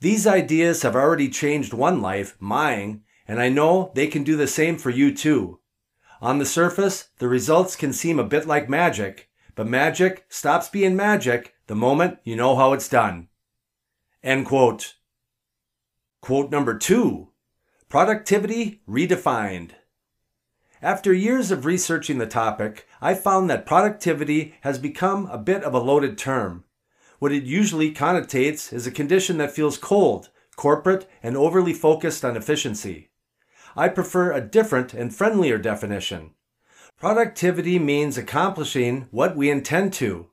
These 0.00 0.26
ideas 0.26 0.82
have 0.82 0.96
already 0.96 1.28
changed 1.28 1.72
one 1.72 2.02
life, 2.02 2.36
mine, 2.40 3.02
and 3.28 3.40
I 3.40 3.50
know 3.50 3.92
they 3.94 4.08
can 4.08 4.24
do 4.24 4.36
the 4.36 4.48
same 4.48 4.78
for 4.78 4.90
you 4.90 5.14
too. 5.14 5.60
On 6.20 6.38
the 6.38 6.44
surface, 6.44 7.10
the 7.20 7.28
results 7.28 7.76
can 7.76 7.92
seem 7.92 8.18
a 8.18 8.24
bit 8.24 8.44
like 8.44 8.68
magic, 8.68 9.30
but 9.54 9.68
magic 9.68 10.24
stops 10.28 10.68
being 10.68 10.96
magic 10.96 11.54
the 11.68 11.76
moment 11.76 12.18
you 12.24 12.34
know 12.34 12.56
how 12.56 12.72
it's 12.72 12.88
done. 12.88 13.28
End 14.22 14.46
quote. 14.46 14.96
Quote 16.20 16.50
number 16.50 16.76
two 16.76 17.28
Productivity 17.88 18.80
Redefined. 18.88 19.72
After 20.80 21.12
years 21.12 21.50
of 21.50 21.66
researching 21.66 22.18
the 22.18 22.26
topic, 22.26 22.86
I 23.00 23.14
found 23.14 23.50
that 23.50 23.66
productivity 23.66 24.54
has 24.62 24.78
become 24.78 25.26
a 25.26 25.38
bit 25.38 25.62
of 25.62 25.74
a 25.74 25.78
loaded 25.78 26.16
term. 26.16 26.64
What 27.18 27.32
it 27.32 27.44
usually 27.44 27.92
connotates 27.92 28.72
is 28.72 28.86
a 28.86 28.90
condition 28.92 29.36
that 29.38 29.50
feels 29.50 29.76
cold, 29.76 30.30
corporate, 30.56 31.08
and 31.22 31.36
overly 31.36 31.74
focused 31.74 32.24
on 32.24 32.36
efficiency. 32.36 33.10
I 33.76 33.88
prefer 33.88 34.32
a 34.32 34.40
different 34.40 34.94
and 34.94 35.14
friendlier 35.14 35.58
definition. 35.58 36.30
Productivity 36.98 37.78
means 37.78 38.16
accomplishing 38.16 39.08
what 39.10 39.36
we 39.36 39.50
intend 39.50 39.92
to. 39.94 40.30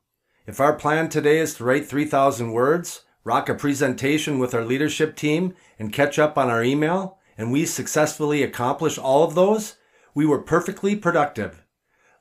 If 0.48 0.60
our 0.60 0.74
plan 0.74 1.10
today 1.10 1.40
is 1.40 1.56
to 1.56 1.64
write 1.64 1.88
3,000 1.88 2.52
words, 2.52 3.02
rock 3.24 3.50
a 3.50 3.56
presentation 3.56 4.38
with 4.38 4.54
our 4.54 4.64
leadership 4.64 5.16
team, 5.16 5.56
and 5.80 5.92
catch 5.92 6.20
up 6.20 6.38
on 6.38 6.50
our 6.50 6.64
email, 6.64 7.18
and 7.36 7.52
we 7.52 7.66
successfully 7.66 8.44
accomplish 8.44 9.00
all 9.00 9.24
of 9.24 9.34
those, 9.34 9.78
we 10.14 10.24
were 10.24 10.40
perfectly 10.40 10.96
productive. 10.96 11.64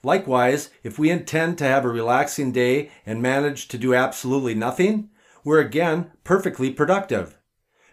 Likewise, 0.03 0.71
if 0.83 0.99
we 0.99 1.11
intend 1.11 1.59
to 1.59 1.65
have 1.65 1.85
a 1.85 1.89
relaxing 1.89 2.51
day 2.51 2.91
and 3.05 3.21
manage 3.21 3.69
to 3.69 3.77
do 3.77 3.95
absolutely 3.95 4.55
nothing, 4.55 5.11
we're 5.45 5.61
again 5.61 6.11
perfectly 6.25 6.71
productive. 6.71 7.39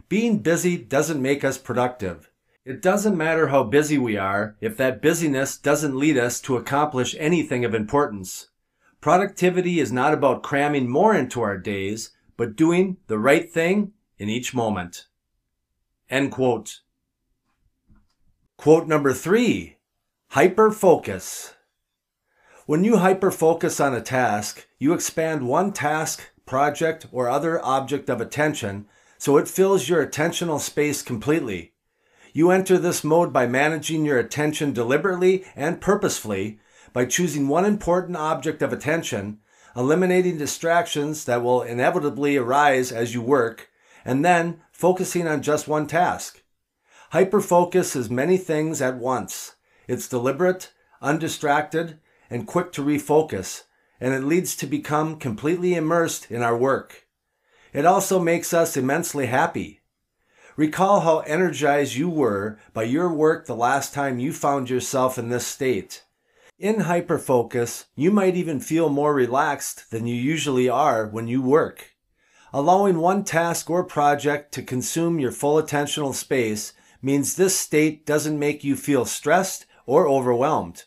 Being 0.08 0.40
busy 0.40 0.78
doesn't 0.78 1.22
make 1.22 1.44
us 1.44 1.58
productive. 1.58 2.32
It 2.64 2.82
doesn't 2.82 3.18
matter 3.18 3.48
how 3.48 3.64
busy 3.64 3.98
we 3.98 4.16
are 4.16 4.56
if 4.62 4.78
that 4.78 5.02
busyness 5.02 5.58
doesn't 5.58 5.98
lead 5.98 6.18
us 6.18 6.40
to 6.42 6.56
accomplish 6.56 7.16
anything 7.20 7.66
of 7.66 7.74
importance. 7.74 8.48
Productivity 9.02 9.80
is 9.80 9.92
not 9.92 10.14
about 10.14 10.44
cramming 10.44 10.88
more 10.88 11.16
into 11.16 11.42
our 11.42 11.58
days, 11.58 12.12
but 12.38 12.56
doing 12.56 12.98
the 13.08 13.18
right 13.18 13.52
thing 13.52 13.94
in 14.20 14.30
each 14.30 14.54
moment. 14.54 15.08
End 16.10 16.32
quote. 16.32 16.82
Quote 18.58 18.88
number 18.88 19.12
three 19.12 19.78
Hyper 20.30 20.72
focus. 20.72 21.56
When 22.68 22.84
you 22.84 22.98
hyper 22.98 23.32
focus 23.32 23.80
on 23.80 23.96
a 23.96 24.02
task, 24.02 24.68
you 24.78 24.94
expand 24.94 25.48
one 25.48 25.74
task, 25.74 26.30
project, 26.46 27.08
or 27.12 27.28
other 27.28 27.60
object 27.66 28.08
of 28.08 28.22
attention 28.22 28.86
so 29.18 29.38
it 29.38 29.48
fills 29.48 29.90
your 29.90 30.06
attentional 30.06 30.60
space 30.60 31.02
completely. 31.02 31.74
You 32.34 32.50
enter 32.52 32.78
this 32.78 33.04
mode 33.04 33.34
by 33.34 33.46
managing 33.46 34.06
your 34.06 34.18
attention 34.20 34.74
deliberately 34.74 35.44
and 35.56 35.82
purposefully 35.82 36.60
by 36.94 37.06
choosing 37.06 37.48
one 37.48 37.66
important 37.66 38.18
object 38.18 38.62
of 38.62 38.74
attention, 38.74 39.40
eliminating 39.76 40.38
distractions 40.38 41.26
that 41.26 41.42
will 41.42 41.62
inevitably 41.62 42.38
arise 42.38 42.92
as 42.92 43.14
you 43.14 43.22
work, 43.22 43.70
and 44.04 44.26
then 44.26 44.62
focusing 44.72 45.28
on 45.28 45.42
just 45.42 45.68
one 45.68 45.88
task. 45.88 46.42
Hyperfocus 47.14 47.96
is 47.96 48.10
many 48.10 48.38
things 48.38 48.82
at 48.82 48.98
once. 48.98 49.56
It's 49.88 50.08
deliberate, 50.08 50.72
undistracted, 51.02 52.00
and 52.30 52.48
quick 52.48 52.72
to 52.74 52.84
refocus, 52.84 53.64
and 54.00 54.14
it 54.14 54.24
leads 54.24 54.56
to 54.56 54.66
become 54.66 55.18
completely 55.18 55.76
immersed 55.76 56.32
in 56.32 56.42
our 56.42 56.58
work. 56.58 57.08
It 57.74 57.86
also 57.86 58.20
makes 58.20 58.54
us 58.54 58.76
immensely 58.76 59.28
happy. 59.28 59.82
Recall 60.58 61.02
how 61.02 61.20
energized 61.20 61.96
you 61.96 62.10
were 62.10 62.60
by 62.74 62.84
your 62.84 63.14
work 63.14 63.46
the 63.46 63.56
last 63.56 63.94
time 63.94 64.20
you 64.20 64.34
found 64.34 64.70
yourself 64.70 65.18
in 65.18 65.30
this 65.30 65.48
state. 65.48 66.04
In 66.62 66.76
hyperfocus, 66.76 67.86
you 67.96 68.12
might 68.12 68.36
even 68.36 68.60
feel 68.60 68.90
more 68.90 69.16
relaxed 69.16 69.90
than 69.90 70.06
you 70.06 70.14
usually 70.14 70.70
are 70.70 71.08
when 71.08 71.28
you 71.28 71.42
work. 71.42 71.96
Allowing 72.54 73.00
one 73.00 73.24
task 73.24 73.68
or 73.68 73.84
project 73.84 74.54
to 74.54 74.62
consume 74.62 75.20
your 75.20 75.32
full 75.32 75.60
attentional 75.60 76.14
space 76.14 76.74
means 77.02 77.36
this 77.36 77.60
state 77.60 78.06
doesn't 78.06 78.38
make 78.38 78.64
you 78.64 78.76
feel 78.76 79.06
stressed 79.06 79.66
or 79.88 80.08
overwhelmed. 80.08 80.84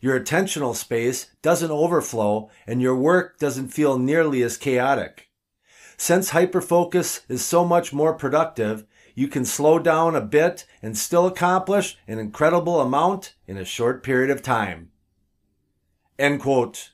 Your 0.00 0.18
attentional 0.18 0.74
space 0.74 1.30
doesn't 1.40 1.70
overflow 1.70 2.50
and 2.66 2.82
your 2.82 2.96
work 2.96 3.38
doesn't 3.38 3.68
feel 3.68 4.00
nearly 4.00 4.42
as 4.42 4.56
chaotic. 4.56 5.28
Since 5.96 6.30
hyperfocus 6.32 7.20
is 7.28 7.44
so 7.44 7.64
much 7.64 7.92
more 7.92 8.14
productive, 8.14 8.84
you 9.14 9.28
can 9.28 9.44
slow 9.44 9.78
down 9.78 10.16
a 10.16 10.20
bit 10.20 10.66
and 10.82 10.98
still 10.98 11.28
accomplish 11.28 11.96
an 12.08 12.18
incredible 12.18 12.80
amount 12.80 13.36
in 13.46 13.56
a 13.56 13.64
short 13.64 14.02
period 14.02 14.30
of 14.30 14.42
time. 14.42 14.90
End 16.18 16.40
quote. 16.40 16.92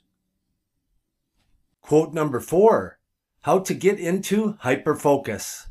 Quote 1.81 2.13
number 2.13 2.41
four 2.41 2.99
How 3.43 3.61
to 3.61 3.73
get 3.73 4.01
into 4.01 4.55
hyperfocus. 4.65 5.67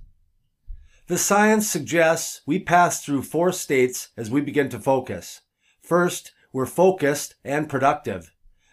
The 1.08 1.18
science 1.18 1.70
suggests 1.70 2.42
we 2.46 2.60
pass 2.60 3.04
through 3.04 3.24
four 3.24 3.52
states 3.52 4.10
as 4.16 4.32
we 4.32 4.40
begin 4.40 4.70
to 4.70 4.80
focus. 4.80 5.42
First, 5.82 6.32
we're 6.54 6.66
focused 6.66 7.36
and 7.44 7.68
productive. 7.68 8.32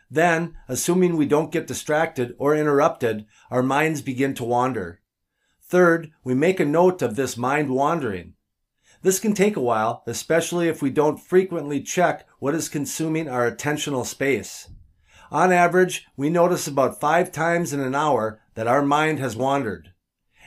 Then, 0.09 0.57
assuming 0.69 1.17
we 1.17 1.27
don't 1.27 1.51
get 1.51 1.67
distracted 1.67 2.37
or 2.39 2.55
interrupted, 2.55 3.27
our 3.51 3.65
minds 3.65 4.01
begin 4.01 4.33
to 4.35 4.45
wander. 4.45 5.01
Third, 5.61 6.13
we 6.23 6.35
make 6.35 6.61
a 6.61 6.65
note 6.65 7.03
of 7.03 7.17
this 7.17 7.37
mind 7.37 7.71
wandering. 7.71 8.35
This 9.03 9.19
can 9.19 9.35
take 9.35 9.57
a 9.57 9.61
while, 9.61 10.05
especially 10.07 10.69
if 10.69 10.81
we 10.81 10.91
don't 10.91 11.19
frequently 11.19 11.83
check 11.83 12.28
what 12.39 12.55
is 12.55 12.69
consuming 12.69 13.29
our 13.29 13.51
attentional 13.51 14.07
space. 14.07 14.69
On 15.31 15.53
average, 15.53 16.07
we 16.17 16.31
notice 16.31 16.67
about 16.67 17.01
five 17.01 17.31
times 17.31 17.73
in 17.73 17.81
an 17.81 17.95
hour 17.95 18.41
that 18.55 18.67
our 18.67 18.83
mind 18.83 19.19
has 19.19 19.37
wandered. 19.37 19.93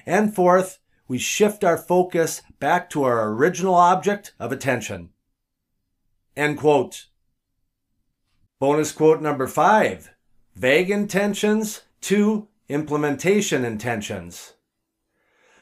And 0.05 0.33
fourth, 0.33 0.79
we 1.07 1.17
shift 1.17 1.63
our 1.63 1.77
focus 1.77 2.41
back 2.60 2.89
to 2.91 3.03
our 3.03 3.29
original 3.29 3.75
object 3.75 4.33
of 4.39 4.51
attention. 4.51 5.10
End 6.36 6.57
quote. 6.57 7.07
Bonus 8.60 8.91
quote 8.91 9.21
number 9.21 9.48
five 9.48 10.12
vague 10.55 10.89
intentions 10.89 11.81
to 12.01 12.48
implementation 12.69 13.65
intentions. 13.65 14.53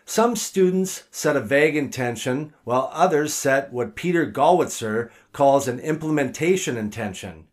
Some 0.09 0.35
students 0.35 1.03
set 1.11 1.35
a 1.35 1.39
vague 1.39 1.75
intention 1.75 2.55
while 2.63 2.89
others 2.91 3.31
set 3.31 3.71
what 3.71 3.95
Peter 3.95 4.25
Gollwitzer 4.25 5.11
calls 5.33 5.67
an 5.67 5.79
implementation 5.79 6.77
intention. 6.77 7.45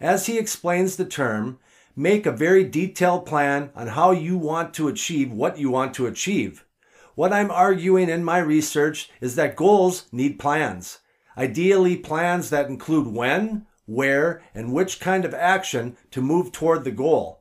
As 0.00 0.24
he 0.24 0.38
explains 0.38 0.96
the 0.96 1.04
term, 1.04 1.58
make 1.94 2.24
a 2.24 2.32
very 2.32 2.64
detailed 2.64 3.26
plan 3.26 3.68
on 3.76 3.88
how 3.88 4.12
you 4.12 4.38
want 4.38 4.72
to 4.74 4.88
achieve 4.88 5.30
what 5.30 5.58
you 5.58 5.68
want 5.68 5.92
to 5.92 6.06
achieve. 6.06 6.64
What 7.16 7.34
I'm 7.34 7.50
arguing 7.50 8.08
in 8.08 8.24
my 8.24 8.38
research 8.38 9.10
is 9.20 9.34
that 9.36 9.54
goals 9.54 10.06
need 10.10 10.38
plans. 10.38 11.00
Ideally, 11.36 11.98
plans 11.98 12.48
that 12.48 12.70
include 12.70 13.08
when, 13.08 13.66
where, 13.84 14.42
and 14.54 14.72
which 14.72 15.00
kind 15.00 15.26
of 15.26 15.34
action 15.34 15.98
to 16.12 16.22
move 16.22 16.50
toward 16.50 16.84
the 16.84 16.92
goal. 16.92 17.39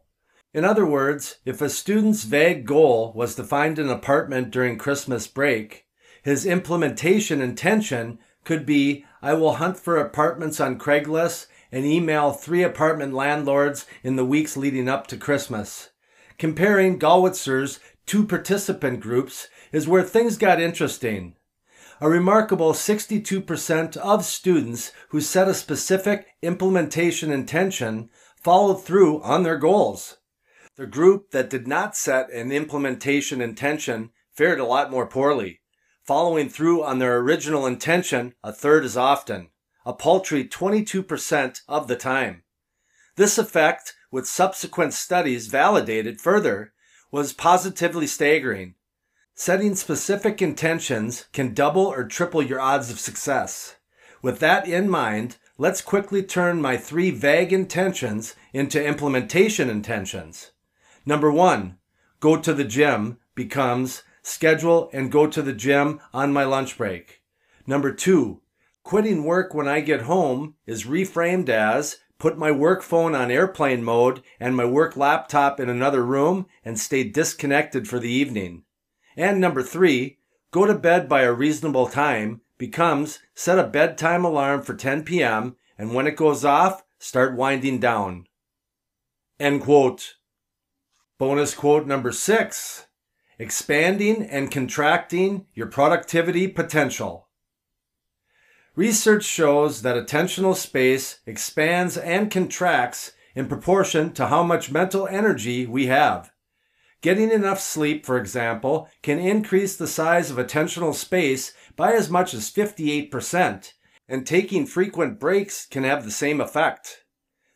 In 0.51 0.65
other 0.65 0.85
words, 0.85 1.35
if 1.45 1.61
a 1.61 1.69
student's 1.69 2.23
vague 2.23 2.65
goal 2.65 3.13
was 3.15 3.35
to 3.35 3.43
find 3.43 3.77
an 3.77 3.89
apartment 3.89 4.49
during 4.49 4.79
Christmas 4.79 5.27
break, 5.27 5.85
his 6.23 6.43
implementation 6.43 7.39
intention 7.39 8.17
could 8.43 8.65
be 8.65 9.05
I 9.21 9.35
will 9.35 9.55
hunt 9.55 9.77
for 9.77 9.97
apartments 9.97 10.59
on 10.59 10.79
Craigslist 10.79 11.45
and 11.71 11.85
email 11.85 12.31
three 12.31 12.63
apartment 12.63 13.13
landlords 13.13 13.85
in 14.01 14.15
the 14.15 14.25
weeks 14.25 14.57
leading 14.57 14.89
up 14.89 15.05
to 15.07 15.17
Christmas. 15.17 15.89
Comparing 16.39 16.97
Gollwitzer's 16.97 17.79
two 18.07 18.25
participant 18.25 19.01
groups 19.01 19.49
is 19.71 19.87
where 19.87 20.01
things 20.01 20.35
got 20.37 20.59
interesting. 20.59 21.35
A 22.01 22.09
remarkable 22.09 22.73
62% 22.73 23.97
of 23.97 24.25
students 24.25 24.93
who 25.09 25.21
set 25.21 25.47
a 25.47 25.53
specific 25.53 26.27
implementation 26.41 27.31
intention 27.31 28.09
followed 28.35 28.83
through 28.83 29.21
on 29.21 29.43
their 29.43 29.57
goals. 29.57 30.17
The 30.79 30.87
group 30.87 31.31
that 31.31 31.49
did 31.49 31.67
not 31.67 31.97
set 31.97 32.31
an 32.31 32.53
implementation 32.53 33.41
intention 33.41 34.11
fared 34.31 34.61
a 34.61 34.65
lot 34.65 34.89
more 34.89 35.05
poorly, 35.05 35.59
following 36.05 36.47
through 36.47 36.85
on 36.85 36.99
their 36.99 37.17
original 37.17 37.65
intention 37.65 38.33
a 38.45 38.53
third 38.53 38.85
as 38.85 38.95
often, 38.95 39.49
a 39.85 39.91
paltry 39.91 40.45
22% 40.47 41.61
of 41.67 41.89
the 41.89 41.97
time. 41.97 42.43
This 43.17 43.37
effect, 43.37 43.93
with 44.09 44.25
subsequent 44.25 44.93
studies 44.93 45.47
validated 45.47 46.21
further, 46.21 46.71
was 47.11 47.33
positively 47.33 48.07
staggering 48.07 48.75
Setting 49.35 49.75
specific 49.75 50.41
intentions 50.41 51.25
can 51.33 51.53
double 51.53 51.87
or 51.87 52.05
triple 52.05 52.41
your 52.41 52.61
odds 52.61 52.89
of 52.89 53.01
success. 53.01 53.75
With 54.21 54.39
that 54.39 54.65
in 54.65 54.89
mind, 54.89 55.39
let's 55.57 55.81
quickly 55.81 56.23
turn 56.23 56.61
my 56.61 56.77
three 56.77 57.11
vague 57.11 57.51
intentions 57.51 58.37
into 58.53 58.81
implementation 58.81 59.69
intentions. 59.69 60.51
Number 61.05 61.31
one, 61.31 61.77
go 62.19 62.37
to 62.37 62.53
the 62.53 62.63
gym 62.63 63.17
becomes 63.35 64.03
schedule 64.21 64.89
and 64.93 65.11
go 65.11 65.27
to 65.27 65.41
the 65.41 65.53
gym 65.53 65.99
on 66.13 66.33
my 66.33 66.43
lunch 66.43 66.77
break. 66.77 67.21
Number 67.65 67.91
two, 67.93 68.41
quitting 68.83 69.23
work 69.23 69.53
when 69.53 69.67
I 69.67 69.81
get 69.81 70.01
home 70.01 70.55
is 70.65 70.85
reframed 70.85 71.49
as 71.49 71.97
put 72.17 72.37
my 72.37 72.51
work 72.51 72.83
phone 72.83 73.15
on 73.15 73.31
airplane 73.31 73.83
mode 73.83 74.21
and 74.39 74.55
my 74.55 74.65
work 74.65 74.97
laptop 74.97 75.59
in 75.59 75.69
another 75.69 76.03
room 76.03 76.45
and 76.65 76.79
stay 76.79 77.03
disconnected 77.03 77.87
for 77.87 77.97
the 77.97 78.11
evening. 78.11 78.63
And 79.15 79.39
number 79.39 79.63
three, 79.63 80.19
go 80.51 80.65
to 80.65 80.75
bed 80.75 81.07
by 81.07 81.21
a 81.21 81.33
reasonable 81.33 81.87
time 81.87 82.41
becomes 82.57 83.19
set 83.33 83.57
a 83.57 83.63
bedtime 83.63 84.25
alarm 84.25 84.61
for 84.61 84.75
10 84.75 85.03
p.m. 85.03 85.55
and 85.77 85.93
when 85.93 86.07
it 86.07 86.17
goes 86.17 86.43
off, 86.43 86.83
start 86.99 87.35
winding 87.35 87.79
down. 87.79 88.27
End 89.39 89.61
quote. 89.61 90.15
Bonus 91.19 91.53
quote 91.53 91.85
number 91.85 92.13
six 92.13 92.87
expanding 93.37 94.23
and 94.23 94.49
contracting 94.49 95.47
your 95.53 95.67
productivity 95.67 96.47
potential. 96.47 97.27
Research 98.73 99.25
shows 99.25 99.81
that 99.81 99.97
attentional 99.97 100.55
space 100.55 101.19
expands 101.25 101.97
and 101.97 102.31
contracts 102.31 103.11
in 103.35 103.47
proportion 103.47 104.13
to 104.13 104.27
how 104.27 104.43
much 104.43 104.71
mental 104.71 105.09
energy 105.09 105.65
we 105.65 105.87
have. 105.87 106.31
Getting 107.01 107.31
enough 107.31 107.59
sleep, 107.59 108.05
for 108.05 108.17
example, 108.17 108.87
can 109.01 109.19
increase 109.19 109.75
the 109.75 109.87
size 109.87 110.31
of 110.31 110.37
attentional 110.37 110.95
space 110.95 111.51
by 111.75 111.91
as 111.91 112.09
much 112.09 112.33
as 112.33 112.49
58%, 112.49 113.73
and 114.07 114.25
taking 114.25 114.65
frequent 114.65 115.19
breaks 115.19 115.65
can 115.65 115.83
have 115.83 116.05
the 116.05 116.11
same 116.11 116.39
effect. 116.39 117.03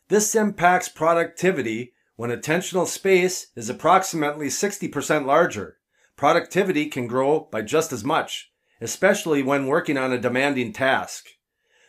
This 0.08 0.34
impacts 0.34 0.90
productivity 0.90 1.93
when 2.16 2.30
attentional 2.30 2.86
space 2.86 3.48
is 3.56 3.68
approximately 3.68 4.46
60% 4.46 5.26
larger. 5.26 5.78
Productivity 6.16 6.86
can 6.86 7.06
grow 7.06 7.48
by 7.50 7.62
just 7.62 7.92
as 7.92 8.04
much, 8.04 8.52
especially 8.80 9.42
when 9.42 9.66
working 9.66 9.98
on 9.98 10.12
a 10.12 10.20
demanding 10.20 10.72
task. 10.72 11.26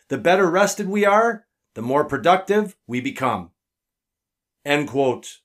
The 0.08 0.18
better 0.18 0.50
rested 0.50 0.88
we 0.88 1.04
are, 1.04 1.46
the 1.74 1.82
more 1.82 2.04
productive 2.04 2.76
we 2.86 3.00
become. 3.00 3.50
End 4.64 4.88
quote. 4.88 5.38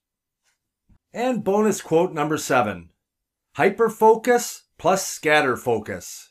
And 1.13 1.43
bonus 1.43 1.81
quote 1.81 2.13
number 2.13 2.38
seven 2.38 2.89
hyperfocus 3.57 4.61
plus 4.77 5.05
scatter 5.05 5.57
focus. 5.57 6.29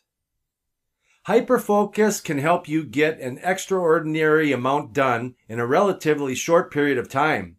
Hyperfocus 1.28 2.24
can 2.24 2.38
help 2.38 2.66
you 2.66 2.82
get 2.82 3.20
an 3.20 3.38
extraordinary 3.42 4.52
amount 4.52 4.94
done 4.94 5.34
in 5.48 5.60
a 5.60 5.66
relatively 5.66 6.34
short 6.34 6.72
period 6.72 6.96
of 6.96 7.10
time. 7.10 7.56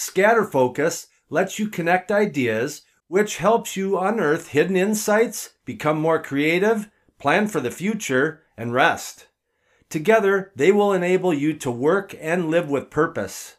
Scatter 0.00 0.44
focus 0.44 1.08
lets 1.28 1.58
you 1.58 1.66
connect 1.66 2.12
ideas, 2.12 2.82
which 3.08 3.38
helps 3.38 3.76
you 3.76 3.98
unearth 3.98 4.50
hidden 4.50 4.76
insights, 4.76 5.54
become 5.64 6.00
more 6.00 6.22
creative, 6.22 6.88
plan 7.18 7.48
for 7.48 7.58
the 7.58 7.72
future, 7.72 8.44
and 8.56 8.72
rest. 8.72 9.26
Together, 9.90 10.52
they 10.54 10.70
will 10.70 10.92
enable 10.92 11.34
you 11.34 11.52
to 11.52 11.68
work 11.72 12.14
and 12.20 12.48
live 12.48 12.70
with 12.70 12.90
purpose. 12.90 13.56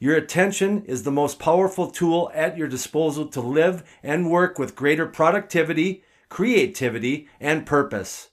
Your 0.00 0.16
attention 0.16 0.84
is 0.86 1.04
the 1.04 1.12
most 1.12 1.38
powerful 1.38 1.88
tool 1.88 2.32
at 2.34 2.58
your 2.58 2.66
disposal 2.66 3.28
to 3.28 3.40
live 3.40 3.84
and 4.02 4.28
work 4.28 4.58
with 4.58 4.74
greater 4.74 5.06
productivity, 5.06 6.02
creativity, 6.28 7.28
and 7.38 7.64
purpose. 7.64 8.30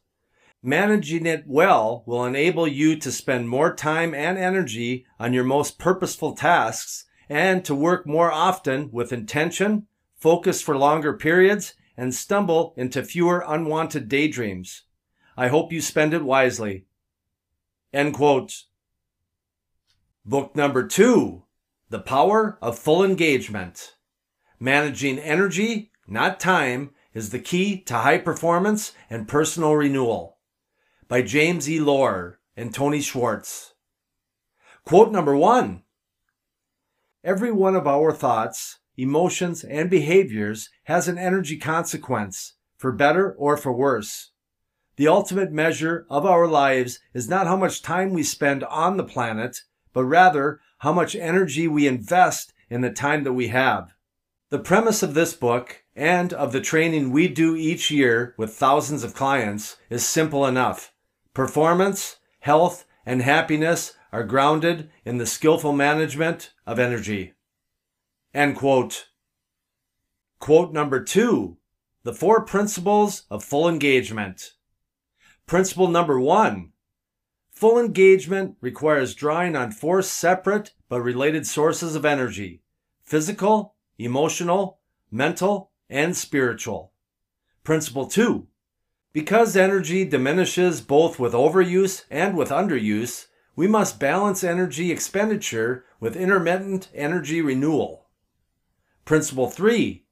Managing 0.64 1.28
it 1.28 1.44
well 1.46 2.02
will 2.08 2.26
enable 2.26 2.68
you 2.68 2.96
to 2.96 3.12
spend 3.12 3.48
more 3.48 3.76
time 3.76 4.16
and 4.16 4.40
energy 4.40 5.06
on 5.20 5.34
your 5.34 5.44
most 5.44 5.78
purposeful 5.78 6.34
tasks 6.34 7.06
and 7.34 7.66
to 7.66 7.74
work 7.74 8.06
more 8.06 8.32
often 8.32 8.92
with 8.92 9.12
intention, 9.12 9.88
focus 10.16 10.62
for 10.62 10.78
longer 10.78 11.14
periods, 11.14 11.74
and 11.98 12.14
stumble 12.14 12.76
into 12.78 13.04
fewer 13.04 13.44
unwanted 13.48 14.08
daydreams. 14.08 14.84
I 15.36 15.48
hope 15.48 15.74
you 15.74 15.82
spend 15.82 16.14
it 16.14 16.24
wisely. 16.24 16.86
End 17.92 18.14
quote. 18.14 18.66
Book 20.24 20.56
number 20.56 20.88
two 20.88 21.44
the 21.90 22.00
Power 22.00 22.60
of 22.62 22.78
Full 22.78 23.04
Engagement. 23.04 23.96
Managing 24.60 25.18
energy, 25.18 25.92
not 26.08 26.40
time, 26.40 26.92
is 27.16 27.32
the 27.32 27.40
key 27.40 27.82
to 27.82 27.96
high 27.96 28.20
performance 28.20 28.94
and 29.10 29.28
personal 29.28 29.76
renewal. 29.76 30.38
By 31.08 31.24
James 31.24 31.68
E. 31.68 31.80
Loehr 31.80 32.40
and 32.56 32.72
Tony 32.74 33.02
Schwartz. 33.02 33.74
Quote 34.86 35.12
number 35.12 35.36
one 35.36 35.84
Every 37.24 37.54
one 37.54 37.76
of 37.76 37.88
our 37.88 38.12
thoughts, 38.12 38.80
emotions, 38.98 39.64
and 39.64 39.90
behaviors 39.90 40.70
has 40.84 41.08
an 41.08 41.18
energy 41.18 41.58
consequence, 41.58 42.56
for 42.76 42.92
better 42.92 43.32
or 43.34 43.56
for 43.56 43.72
worse. 43.72 44.32
The 44.98 45.08
ultimate 45.08 45.50
measure 45.50 46.06
of 46.10 46.26
our 46.26 46.48
lives 46.48 47.00
is 47.14 47.30
not 47.30 47.48
how 47.48 47.56
much 47.56 47.82
time 47.82 48.12
we 48.12 48.24
spend 48.24 48.66
on 48.66 48.98
the 48.98 49.06
planet, 49.06 49.62
but 49.94 50.04
rather 50.04 50.60
how 50.80 50.92
much 50.92 51.16
energy 51.16 51.66
we 51.66 51.88
invest 51.88 52.52
in 52.70 52.82
the 52.82 52.92
time 52.92 53.24
that 53.24 53.32
we 53.32 53.48
have. 53.48 53.94
The 54.50 54.60
premise 54.60 55.02
of 55.02 55.14
this 55.14 55.34
book 55.34 55.82
and 55.96 56.34
of 56.34 56.52
the 56.52 56.60
training 56.60 57.12
we 57.12 57.30
do 57.30 57.56
each 57.56 57.90
year 57.90 58.36
with 58.38 58.54
thousands 58.54 59.04
of 59.06 59.16
clients 59.16 59.78
is 59.90 60.06
simple 60.06 60.46
enough. 60.46 60.92
Performance, 61.34 62.18
health, 62.42 62.86
and 63.06 63.22
happiness 63.22 63.94
are 64.14 64.24
grounded 64.24 64.90
in 65.04 65.18
the 65.18 65.26
skillful 65.26 65.74
management 65.74 66.54
of 66.66 66.80
energy. 66.80 67.34
End 68.34 68.56
quote. 68.56 69.10
Quote 70.40 70.72
number 70.72 71.04
two, 71.04 71.58
the 72.04 72.14
four 72.14 72.46
principles 72.46 73.24
of 73.30 73.44
full 73.44 73.68
engagement. 73.68 74.54
Principle 75.46 75.90
number 75.90 76.18
one, 76.18 76.72
Full 77.54 77.80
engagement 77.80 78.58
requires 78.62 79.14
drawing 79.14 79.56
on 79.56 79.72
four 79.72 80.02
separate 80.02 80.72
but 80.90 81.02
related 81.02 81.46
sources 81.46 81.96
of 81.96 82.04
energy 82.04 82.62
physical, 83.04 83.76
emotional, 83.98 84.80
mental, 85.12 85.72
and 85.90 86.18
spiritual. 86.18 86.94
Principle 87.64 88.08
2. 88.08 88.48
Because 89.14 89.56
energy 89.56 90.04
diminishes 90.04 90.82
both 90.82 91.20
with 91.20 91.34
overuse 91.34 92.06
and 92.10 92.36
with 92.36 92.50
underuse, 92.50 93.28
we 93.56 93.68
must 93.68 94.00
balance 94.00 94.44
energy 94.44 94.92
expenditure 94.92 95.86
with 96.00 96.16
intermittent 96.16 96.90
energy 96.94 97.42
renewal. 97.42 98.08
Principle 99.06 99.50
3. 99.50 100.04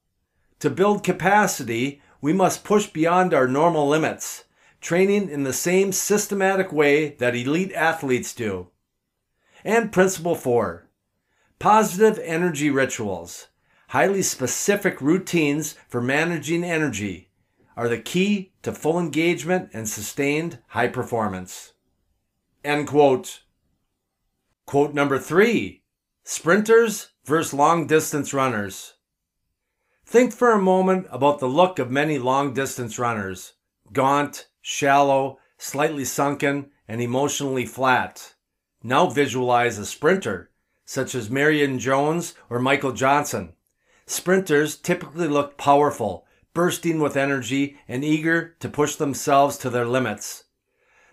To 0.59 0.69
build 0.69 1.03
capacity, 1.03 2.01
we 2.21 2.33
must 2.33 2.63
push 2.63 2.87
beyond 2.87 3.33
our 3.33 3.47
normal 3.47 3.87
limits 3.87 4.43
training 4.81 5.29
in 5.29 5.43
the 5.43 5.53
same 5.53 5.91
systematic 5.91 6.73
way 6.73 7.09
that 7.15 7.35
elite 7.35 7.71
athletes 7.73 8.33
do. 8.33 8.67
And 9.63 9.91
principle 9.91 10.35
four, 10.35 10.89
positive 11.59 12.19
energy 12.25 12.71
rituals, 12.71 13.47
highly 13.89 14.23
specific 14.23 14.99
routines 14.99 15.73
for 15.87 16.01
managing 16.01 16.63
energy 16.63 17.29
are 17.77 17.87
the 17.87 17.99
key 17.99 18.51
to 18.63 18.73
full 18.73 18.99
engagement 18.99 19.69
and 19.71 19.87
sustained 19.87 20.57
high 20.69 20.87
performance. 20.87 21.70
End 22.63 22.87
quote. 22.87 23.41
Quote 24.67 24.93
number 24.93 25.17
three, 25.17 25.81
sprinters 26.23 27.09
versus 27.25 27.53
long 27.53 27.87
distance 27.87 28.33
runners. 28.33 28.93
Think 30.05 30.31
for 30.31 30.51
a 30.51 30.61
moment 30.61 31.07
about 31.09 31.39
the 31.39 31.47
look 31.47 31.79
of 31.79 31.89
many 31.89 32.19
long 32.19 32.53
distance 32.53 32.99
runners. 32.99 33.53
Gaunt, 33.91 34.47
shallow, 34.61 35.39
slightly 35.57 36.05
sunken, 36.05 36.69
and 36.87 37.01
emotionally 37.01 37.65
flat. 37.65 38.35
Now 38.83 39.07
visualize 39.07 39.79
a 39.79 39.85
sprinter, 39.85 40.51
such 40.85 41.15
as 41.15 41.29
Marion 41.29 41.79
Jones 41.79 42.35
or 42.49 42.59
Michael 42.59 42.91
Johnson. 42.91 43.53
Sprinters 44.05 44.75
typically 44.75 45.27
look 45.27 45.57
powerful, 45.57 46.27
bursting 46.53 46.99
with 46.99 47.17
energy, 47.17 47.77
and 47.87 48.03
eager 48.03 48.55
to 48.59 48.69
push 48.69 48.95
themselves 48.95 49.57
to 49.57 49.69
their 49.69 49.85
limits. 49.85 50.43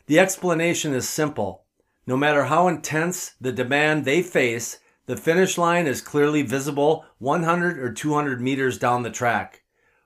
The 0.09 0.19
explanation 0.19 0.95
is 0.95 1.07
simple. 1.07 1.65
No 2.07 2.17
matter 2.17 2.45
how 2.45 2.67
intense 2.67 3.35
the 3.39 3.53
demand 3.53 4.07
they 4.07 4.23
face, 4.23 4.79
the 5.05 5.19
finish 5.19 5.59
line 5.59 5.87
is 5.87 6.01
clearly 6.01 6.41
visible 6.41 7.05
100 7.19 7.79
or 7.79 7.93
200 7.93 8.41
meters 8.41 8.79
down 8.79 9.03
the 9.03 9.11
track. 9.11 9.65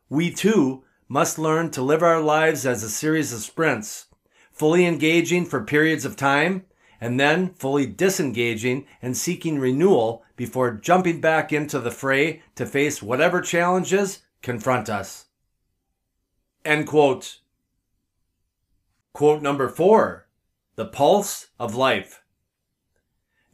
We 0.08 0.32
too 0.32 0.82
must 1.06 1.38
learn 1.38 1.70
to 1.70 1.82
live 1.82 2.02
our 2.02 2.20
lives 2.20 2.66
as 2.66 2.82
a 2.82 2.90
series 2.90 3.32
of 3.32 3.42
sprints, 3.42 4.06
fully 4.50 4.86
engaging 4.86 5.46
for 5.46 5.62
periods 5.62 6.04
of 6.04 6.16
time, 6.16 6.64
and 7.00 7.20
then 7.20 7.54
fully 7.54 7.86
disengaging 7.86 8.86
and 9.00 9.16
seeking 9.16 9.60
renewal 9.60 10.24
before 10.34 10.72
jumping 10.72 11.20
back 11.20 11.52
into 11.52 11.78
the 11.78 11.92
fray 11.92 12.42
to 12.56 12.66
face 12.66 13.04
whatever 13.04 13.40
challenges 13.40 14.22
confront 14.42 14.90
us. 14.90 15.26
End 16.64 16.88
quote. 16.88 17.38
Quote 19.12 19.42
number 19.42 19.68
four 19.68 20.26
The 20.76 20.86
pulse 20.86 21.48
of 21.58 21.74
life. 21.74 22.22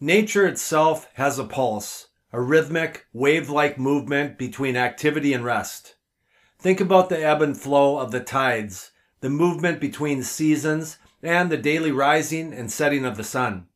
Nature 0.00 0.46
itself 0.46 1.08
has 1.14 1.38
a 1.38 1.44
pulse, 1.44 2.08
a 2.32 2.40
rhythmic, 2.40 3.06
wave 3.12 3.50
like 3.50 3.76
movement 3.76 4.38
between 4.38 4.76
activity 4.76 5.32
and 5.32 5.44
rest. 5.44 5.96
Think 6.60 6.80
about 6.80 7.08
the 7.08 7.20
ebb 7.20 7.42
and 7.42 7.60
flow 7.60 7.98
of 7.98 8.12
the 8.12 8.20
tides, 8.20 8.92
the 9.20 9.30
movement 9.30 9.80
between 9.80 10.22
seasons, 10.22 10.98
and 11.22 11.50
the 11.50 11.56
daily 11.56 11.90
rising 11.90 12.52
and 12.52 12.70
setting 12.70 13.04
of 13.04 13.16
the 13.16 13.24
sun. 13.24 13.66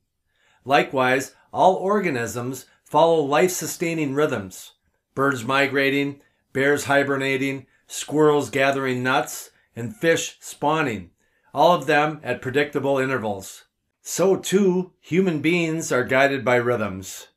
Likewise, 0.64 1.34
all 1.52 1.74
organisms 1.74 2.66
follow 2.84 3.20
life 3.20 3.50
sustaining 3.50 4.14
rhythms 4.14 4.74
birds 5.14 5.44
migrating, 5.44 6.20
bears 6.52 6.84
hibernating, 6.84 7.66
squirrels 7.86 8.50
gathering 8.50 9.02
nuts, 9.02 9.50
and 9.76 9.96
fish 9.96 10.36
spawning, 10.40 11.10
all 11.54 11.72
of 11.72 11.86
them 11.86 12.20
at 12.22 12.42
predictable 12.42 12.98
intervals. 12.98 13.64
So 14.00 14.36
too, 14.36 14.92
human 15.00 15.40
beings 15.40 15.92
are 15.92 16.04
guided 16.04 16.44
by 16.44 16.56
rhythms. 16.56 17.28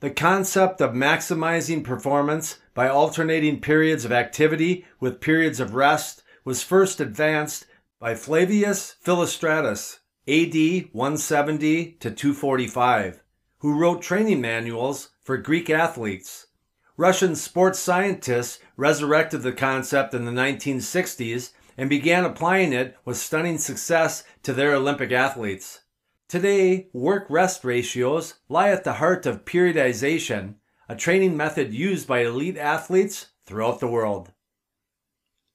The 0.00 0.10
concept 0.10 0.80
of 0.80 0.92
maximizing 0.92 1.84
performance 1.84 2.58
by 2.74 2.88
alternating 2.88 3.60
periods 3.60 4.04
of 4.04 4.12
activity 4.12 4.84
with 4.98 5.20
periods 5.20 5.60
of 5.60 5.74
rest 5.74 6.22
was 6.44 6.62
first 6.62 7.00
advanced 7.00 7.66
by 8.00 8.14
Flavius 8.14 8.96
Philostratus, 9.04 10.00
AD 10.26 10.88
170 10.92 11.92
to 12.00 12.10
245, 12.10 13.22
who 13.58 13.78
wrote 13.78 14.02
training 14.02 14.40
manuals 14.40 15.10
for 15.22 15.36
Greek 15.36 15.70
athletes. 15.70 16.48
Russian 16.96 17.36
sports 17.36 17.78
scientists 17.78 18.58
resurrected 18.76 19.42
the 19.42 19.52
concept 19.52 20.14
in 20.14 20.24
the 20.24 20.32
1960s 20.32 21.52
and 21.76 21.88
began 21.88 22.24
applying 22.24 22.72
it 22.72 22.96
with 23.04 23.16
stunning 23.16 23.58
success 23.58 24.24
to 24.42 24.52
their 24.52 24.74
Olympic 24.74 25.12
athletes. 25.12 25.80
Today, 26.28 26.88
work 26.92 27.26
rest 27.28 27.64
ratios 27.64 28.34
lie 28.48 28.70
at 28.70 28.84
the 28.84 28.94
heart 28.94 29.26
of 29.26 29.44
periodization, 29.44 30.54
a 30.88 30.96
training 30.96 31.36
method 31.36 31.74
used 31.74 32.06
by 32.06 32.20
elite 32.20 32.56
athletes 32.56 33.26
throughout 33.46 33.80
the 33.80 33.88
world. 33.88 34.32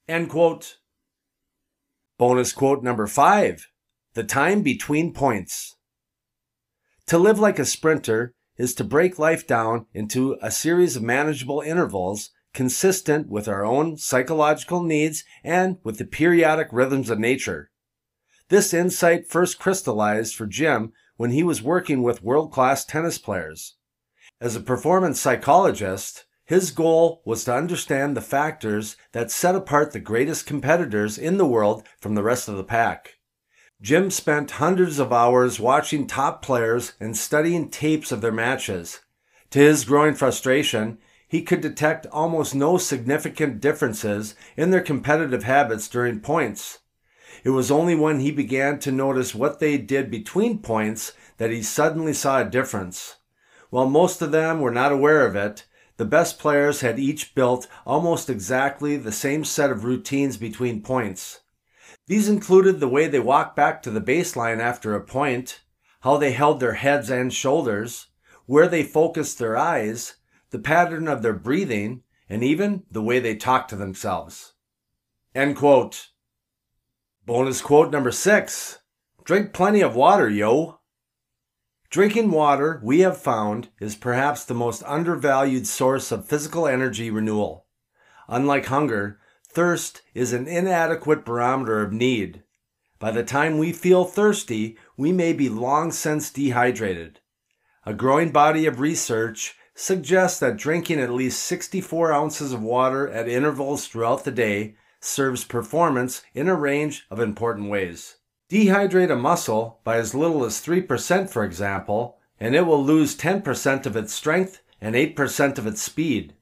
End 0.08 0.30
quote. 0.30 0.78
Bonus 2.18 2.54
quote 2.54 2.84
number 2.84 3.08
five 3.08 3.68
the 4.14 4.24
time 4.24 4.64
between 4.64 5.14
points. 5.14 5.76
To 7.06 7.20
live 7.20 7.38
like 7.38 7.60
a 7.60 7.66
sprinter 7.66 8.34
is 8.58 8.74
to 8.74 8.84
break 8.84 9.20
life 9.20 9.46
down 9.46 9.86
into 9.94 10.38
a 10.42 10.50
series 10.50 10.96
of 10.96 11.04
manageable 11.04 11.62
intervals 11.62 12.32
consistent 12.58 13.30
with 13.30 13.48
our 13.48 13.64
own 13.64 13.96
psychological 13.98 14.82
needs 14.82 15.24
and 15.44 15.78
with 15.84 16.00
the 16.00 16.04
periodic 16.04 16.68
rhythms 16.72 17.12
of 17.12 17.20
nature. 17.20 17.70
This 18.50 18.74
insight 18.74 19.28
first 19.28 19.60
crystallized 19.60 20.34
for 20.34 20.48
Jim 20.48 20.92
when 21.18 21.30
he 21.30 21.44
was 21.44 21.62
working 21.62 22.02
with 22.02 22.24
world 22.24 22.52
class 22.52 22.84
tennis 22.84 23.20
players. 23.20 23.76
As 24.42 24.56
a 24.56 24.60
performance 24.60 25.22
psychologist, 25.22 26.26
his 26.46 26.72
goal 26.72 27.22
was 27.26 27.44
to 27.44 27.54
understand 27.54 28.18
the 28.18 28.22
factors 28.22 28.98
that 29.12 29.30
set 29.30 29.54
apart 29.54 29.92
the 29.92 30.00
greatest 30.00 30.48
competitors 30.48 31.16
in 31.20 31.38
the 31.38 31.46
world 31.46 31.84
from 32.02 32.16
the 32.16 32.24
rest 32.24 32.48
of 32.50 32.58
the 32.58 32.64
pack. 32.64 33.18
Jim 33.84 34.10
spent 34.10 34.58
hundreds 34.58 34.98
of 34.98 35.14
hours 35.14 35.60
watching 35.60 36.08
top 36.08 36.42
players 36.42 36.94
and 37.00 37.16
studying 37.16 37.70
tapes 37.70 38.12
of 38.12 38.22
their 38.22 38.32
matches. 38.32 39.02
To 39.52 39.60
his 39.60 39.86
growing 39.86 40.16
frustration, 40.16 40.98
he 41.28 41.42
could 41.42 41.62
detect 41.62 42.08
almost 42.08 42.56
no 42.56 42.78
significant 42.78 43.60
differences 43.60 44.36
in 44.56 44.72
their 44.72 44.82
competitive 44.82 45.44
habits 45.44 45.88
during 45.88 46.20
points. 46.20 46.80
It 47.44 47.50
was 47.50 47.70
only 47.70 47.96
when 47.96 48.20
he 48.20 48.32
began 48.32 48.80
to 48.80 48.92
notice 48.92 49.36
what 49.36 49.60
they 49.60 49.78
did 49.78 50.10
between 50.10 50.60
points 50.60 51.14
that 51.38 51.52
he 51.52 51.62
suddenly 51.62 52.14
saw 52.14 52.42
a 52.42 52.50
difference. 52.50 53.18
While 53.70 53.90
most 53.90 54.22
of 54.22 54.32
them 54.32 54.62
were 54.62 54.72
not 54.72 54.92
aware 54.92 55.26
of 55.26 55.36
it, 55.36 55.66
the 55.98 56.06
best 56.06 56.40
players 56.40 56.82
had 56.82 57.00
each 57.00 57.36
built 57.36 57.68
almost 57.86 58.30
exactly 58.30 58.98
the 58.98 59.12
same 59.12 59.44
set 59.44 59.72
of 59.72 59.84
routines 59.84 60.38
between 60.38 60.82
points. 60.82 61.42
These 62.08 62.30
included 62.30 62.80
the 62.80 62.88
way 62.88 63.08
they 63.08 63.20
walked 63.20 63.56
back 63.56 63.82
to 63.84 63.92
the 63.92 64.00
baseline 64.00 64.60
after 64.60 64.96
a 64.96 65.04
point, 65.04 65.62
how 66.02 66.18
they 66.18 66.32
held 66.32 66.60
their 66.60 66.74
heads 66.74 67.10
and 67.10 67.34
shoulders, 67.34 68.08
where 68.46 68.68
they 68.68 68.84
focused 68.84 69.40
their 69.40 69.58
eyes, 69.58 70.16
the 70.58 70.64
pattern 70.64 71.08
of 71.08 71.22
their 71.22 71.34
breathing, 71.34 72.02
and 72.28 72.44
even 72.44 72.82
the 72.90 73.02
way 73.02 73.20
they 73.20 73.36
talk 73.36 73.68
to 73.68 73.76
themselves. 73.76 74.54
End 75.36 75.56
quote. 75.56 76.08
Bonus 77.28 77.62
quote 77.62 77.92
number 77.92 78.12
six 78.12 78.80
Drink 79.24 79.54
plenty 79.54 79.82
of 79.82 79.96
water, 79.96 80.28
yo. 80.28 80.80
Drinking 81.92 82.32
water, 82.32 82.82
we 82.84 83.02
have 83.02 83.22
found, 83.22 83.70
is 83.80 83.96
perhaps 83.96 84.44
the 84.44 84.56
most 84.56 84.82
undervalued 84.88 85.68
source 85.68 86.12
of 86.12 86.28
physical 86.28 86.68
energy 86.68 87.12
renewal. 87.12 87.68
Unlike 88.28 88.66
hunger, 88.66 89.20
thirst 89.48 90.02
is 90.16 90.34
an 90.34 90.48
inadequate 90.48 91.24
barometer 91.24 91.84
of 91.84 91.94
need. 91.94 92.42
By 92.98 93.12
the 93.12 93.24
time 93.24 93.60
we 93.60 93.74
feel 93.74 94.06
thirsty, 94.06 94.76
we 94.98 95.12
may 95.12 95.34
be 95.34 95.50
long 95.50 95.92
since 95.92 96.32
dehydrated. 96.32 97.20
A 97.86 97.94
growing 97.94 98.32
body 98.32 98.66
of 98.66 98.80
research 98.80 99.54
suggests 99.80 100.40
that 100.40 100.58
drinking 100.58 101.00
at 101.00 101.12
least 101.12 101.44
64 101.44 102.12
ounces 102.12 102.52
of 102.52 102.64
water 102.64 103.08
at 103.10 103.30
intervals 103.30 103.88
throughout 103.88 104.24
the 104.24 104.32
day 104.32 104.76
serves 105.00 105.44
performance 105.44 106.24
in 106.34 106.50
a 106.50 106.56
range 106.56 107.06
of 107.12 107.20
important 107.20 107.70
ways. 107.70 108.16
Dehydrate 108.50 109.12
a 109.12 109.16
muscle 109.16 109.80
by 109.84 109.98
as 109.98 110.16
little 110.16 110.44
as 110.44 110.66
3%, 110.66 111.30
for 111.30 111.44
example, 111.44 112.18
and 112.40 112.56
it 112.56 112.66
will 112.66 112.84
lose 112.84 113.16
10% 113.16 113.86
of 113.86 113.96
its 113.96 114.12
strength 114.12 114.64
and 114.82 114.96
8% 114.96 115.60
of 115.60 115.68
its 115.68 115.82
speed. 115.82 116.34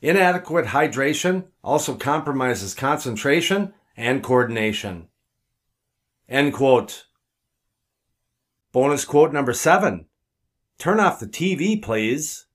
Inadequate 0.00 0.66
hydration 0.66 1.44
also 1.62 1.94
compromises 1.94 2.74
concentration 2.74 3.72
and 3.96 4.24
coordination. 4.24 5.06
End 6.28 6.52
quote. 6.52 7.06
Bonus 8.72 9.04
quote 9.04 9.32
number 9.32 9.52
seven. 9.52 10.06
Turn 10.78 10.98
off 10.98 11.20
the 11.20 11.26
TV, 11.26 11.80
please. 11.80 12.46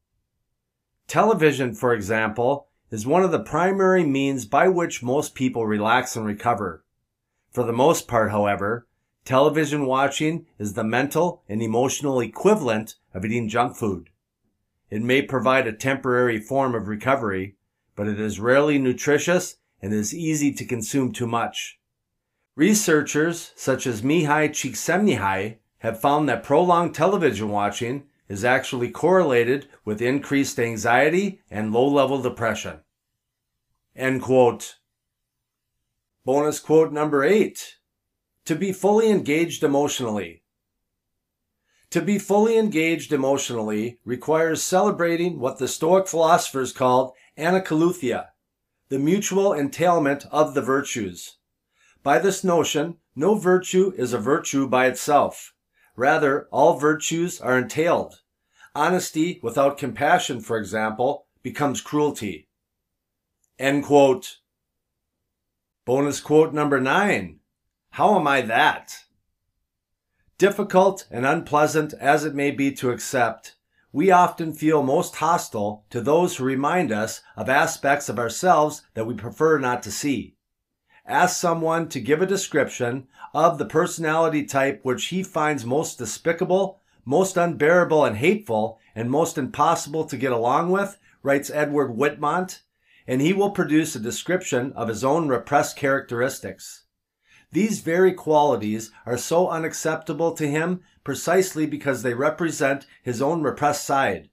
Television, 1.08 1.74
for 1.74 1.94
example, 1.94 2.68
is 2.92 3.08
one 3.08 3.24
of 3.24 3.32
the 3.32 3.40
primary 3.40 4.04
means 4.04 4.46
by 4.46 4.68
which 4.68 5.02
most 5.02 5.36
people 5.36 5.66
relax 5.66 6.16
and 6.16 6.26
recover. 6.26 6.84
For 7.52 7.64
the 7.64 7.74
most 7.74 8.08
part, 8.08 8.32
however, 8.32 8.88
television 9.24 9.86
watching 9.86 10.46
is 10.60 10.74
the 10.74 10.84
mental 10.84 11.44
and 11.48 11.62
emotional 11.62 12.20
equivalent 12.20 12.96
of 13.14 13.24
eating 13.24 13.48
junk 13.48 13.78
food. 13.78 14.10
It 14.90 15.02
may 15.02 15.22
provide 15.22 15.66
a 15.66 15.74
temporary 15.74 16.40
form 16.40 16.76
of 16.76 16.88
recovery, 16.88 17.56
but 17.96 18.08
it 18.08 18.20
is 18.20 18.40
rarely 18.40 18.78
nutritious 18.78 19.58
and 19.82 19.94
is 19.94 20.14
easy 20.14 20.54
to 20.54 20.66
consume 20.66 21.12
too 21.12 21.28
much. 21.28 21.80
Researchers 22.56 23.54
such 23.56 23.88
as 23.88 24.02
Mihaly 24.02 24.50
Csikszentmihalyi 24.50 25.58
have 25.80 26.02
found 26.02 26.28
that 26.28 26.44
prolonged 26.44 26.96
television 26.96 27.50
watching 27.50 28.04
is 28.30 28.44
actually 28.44 28.92
correlated 28.92 29.68
with 29.86 30.02
increased 30.02 30.60
anxiety 30.60 31.42
and 31.50 31.72
low 31.72 31.88
level 31.88 32.22
depression. 32.22 32.80
End 33.96 34.22
quote. 34.22 34.76
Bonus 36.26 36.60
quote 36.60 36.92
number 36.92 37.24
eight. 37.24 37.78
To 38.46 38.56
be 38.56 38.72
fully 38.72 39.10
engaged 39.10 39.64
emotionally. 39.64 40.44
To 41.92 42.02
be 42.02 42.20
fully 42.20 42.58
engaged 42.58 43.14
emotionally 43.14 44.00
requires 44.04 44.62
celebrating 44.62 45.40
what 45.40 45.58
the 45.58 45.68
Stoic 45.68 46.08
philosophers 46.08 46.74
called 46.74 47.14
antakolouthia, 47.38 48.28
the 48.90 49.00
mutual 49.00 49.54
entailment 49.54 50.26
of 50.32 50.54
the 50.54 50.62
virtues. 50.62 51.38
By 52.04 52.20
this 52.20 52.44
notion, 52.44 52.98
no 53.16 53.36
virtue 53.36 53.94
is 53.98 54.14
a 54.14 54.20
virtue 54.20 54.68
by 54.68 54.88
itself. 54.88 55.54
Rather, 55.98 56.48
all 56.52 56.80
virtues 56.80 57.42
are 57.42 57.58
entailed. 57.58 58.22
Honesty 58.76 59.40
without 59.42 59.80
compassion, 59.80 60.40
for 60.40 60.58
example, 60.58 61.26
becomes 61.42 61.82
cruelty. 61.82 62.48
End 63.58 63.84
quote. 63.84 64.38
Bonus 65.86 66.22
quote 66.22 66.54
number 66.54 66.80
nine. 66.80 67.40
How 67.90 68.16
am 68.18 68.28
I 68.28 68.42
that? 68.42 69.06
Difficult 70.38 71.08
and 71.10 71.26
unpleasant 71.26 71.96
as 72.00 72.24
it 72.24 72.36
may 72.36 72.52
be 72.52 72.72
to 72.74 72.92
accept, 72.92 73.56
we 73.92 74.12
often 74.12 74.54
feel 74.54 74.84
most 74.84 75.16
hostile 75.16 75.84
to 75.90 76.00
those 76.00 76.36
who 76.36 76.44
remind 76.44 76.92
us 76.92 77.22
of 77.36 77.50
aspects 77.50 78.08
of 78.08 78.20
ourselves 78.20 78.84
that 78.94 79.08
we 79.08 79.16
prefer 79.16 79.58
not 79.58 79.82
to 79.82 79.92
see. 79.92 80.37
Ask 81.10 81.40
someone 81.40 81.88
to 81.90 82.02
give 82.02 82.22
a 82.22 82.26
description 82.26 83.08
of 83.34 83.58
the 83.58 83.66
personality 83.66 84.44
type 84.44 84.82
which 84.84 85.06
he 85.06 85.24
finds 85.24 85.66
most 85.66 85.98
despicable, 85.98 86.82
most 87.06 87.38
unbearable 87.38 88.04
and 88.04 88.18
hateful, 88.18 88.78
and 88.94 89.10
most 89.10 89.38
impossible 89.38 90.04
to 90.04 90.18
get 90.18 90.34
along 90.34 90.70
with, 90.70 90.98
writes 91.24 91.50
Edward 91.50 91.96
Whitmont, 91.96 92.60
and 93.08 93.22
he 93.22 93.32
will 93.32 93.52
produce 93.52 93.96
a 93.96 94.02
description 94.02 94.74
of 94.74 94.90
his 94.90 95.02
own 95.02 95.30
repressed 95.30 95.78
characteristics. 95.78 96.84
These 97.54 97.80
very 97.80 98.12
qualities 98.12 98.92
are 99.06 99.18
so 99.18 99.48
unacceptable 99.48 100.34
to 100.34 100.46
him 100.46 100.82
precisely 101.06 101.66
because 101.66 102.04
they 102.04 102.16
represent 102.16 102.86
his 103.02 103.22
own 103.22 103.44
repressed 103.44 103.86
side. 103.86 104.30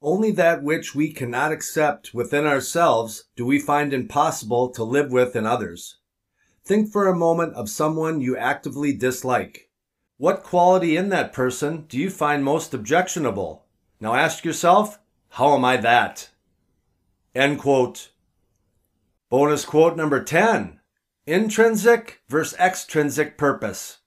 Only 0.00 0.30
that 0.32 0.62
which 0.62 0.94
we 0.94 1.12
cannot 1.12 1.50
accept 1.50 2.14
within 2.14 2.46
ourselves 2.46 3.24
do 3.34 3.44
we 3.44 3.58
find 3.58 3.92
impossible 3.92 4.68
to 4.70 4.84
live 4.84 5.10
with 5.10 5.34
in 5.34 5.46
others. 5.46 5.98
Think 6.64 6.90
for 6.90 7.08
a 7.08 7.16
moment 7.16 7.54
of 7.54 7.68
someone 7.68 8.20
you 8.20 8.36
actively 8.36 8.92
dislike. 8.92 9.68
What 10.16 10.44
quality 10.44 10.96
in 10.96 11.08
that 11.08 11.32
person 11.32 11.86
do 11.88 11.98
you 11.98 12.08
find 12.08 12.44
most 12.44 12.72
objectionable? 12.72 13.66
Now 14.00 14.14
ask 14.14 14.44
yourself, 14.44 15.00
how 15.30 15.54
am 15.54 15.64
I 15.64 15.76
that? 15.78 16.30
End 17.34 17.58
quote. 17.58 18.10
Bonus 19.28 19.64
quote 19.64 19.96
number 19.96 20.22
10 20.22 20.78
Intrinsic 21.26 22.20
versus 22.28 22.58
extrinsic 22.58 23.38
purpose. 23.38 23.98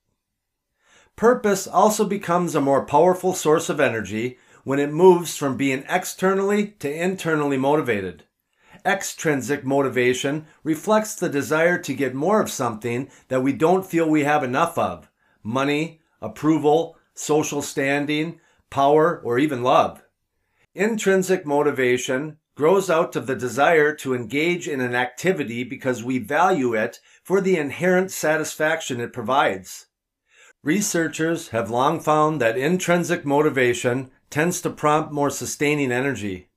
Purpose 1.16 1.66
also 1.66 2.04
becomes 2.04 2.54
a 2.54 2.60
more 2.60 2.84
powerful 2.84 3.32
source 3.32 3.68
of 3.68 3.80
energy 3.80 4.38
when 4.64 4.78
it 4.78 4.92
moves 4.92 5.36
from 5.36 5.56
being 5.56 5.84
externally 5.88 6.68
to 6.78 6.92
internally 6.92 7.56
motivated. 7.56 8.24
Extrinsic 8.86 9.64
motivation 9.64 10.46
reflects 10.62 11.16
the 11.16 11.28
desire 11.28 11.76
to 11.76 11.92
get 11.92 12.14
more 12.14 12.40
of 12.40 12.48
something 12.48 13.10
that 13.26 13.42
we 13.42 13.52
don't 13.52 13.84
feel 13.84 14.08
we 14.08 14.22
have 14.22 14.44
enough 14.44 14.78
of 14.78 15.10
money, 15.42 16.00
approval, 16.22 16.96
social 17.12 17.62
standing, 17.62 18.40
power, 18.70 19.20
or 19.24 19.40
even 19.40 19.64
love. 19.64 20.04
Intrinsic 20.72 21.44
motivation 21.44 22.36
grows 22.54 22.88
out 22.88 23.16
of 23.16 23.26
the 23.26 23.34
desire 23.34 23.92
to 23.92 24.14
engage 24.14 24.68
in 24.68 24.80
an 24.80 24.94
activity 24.94 25.64
because 25.64 26.04
we 26.04 26.18
value 26.18 26.72
it 26.72 27.00
for 27.24 27.40
the 27.40 27.56
inherent 27.56 28.12
satisfaction 28.12 29.00
it 29.00 29.12
provides. 29.12 29.86
Researchers 30.62 31.48
have 31.48 31.70
long 31.70 31.98
found 31.98 32.40
that 32.40 32.56
intrinsic 32.56 33.24
motivation 33.24 34.10
tends 34.30 34.60
to 34.60 34.70
prompt 34.70 35.12
more 35.12 35.30
sustaining 35.30 35.90
energy. 35.90 36.50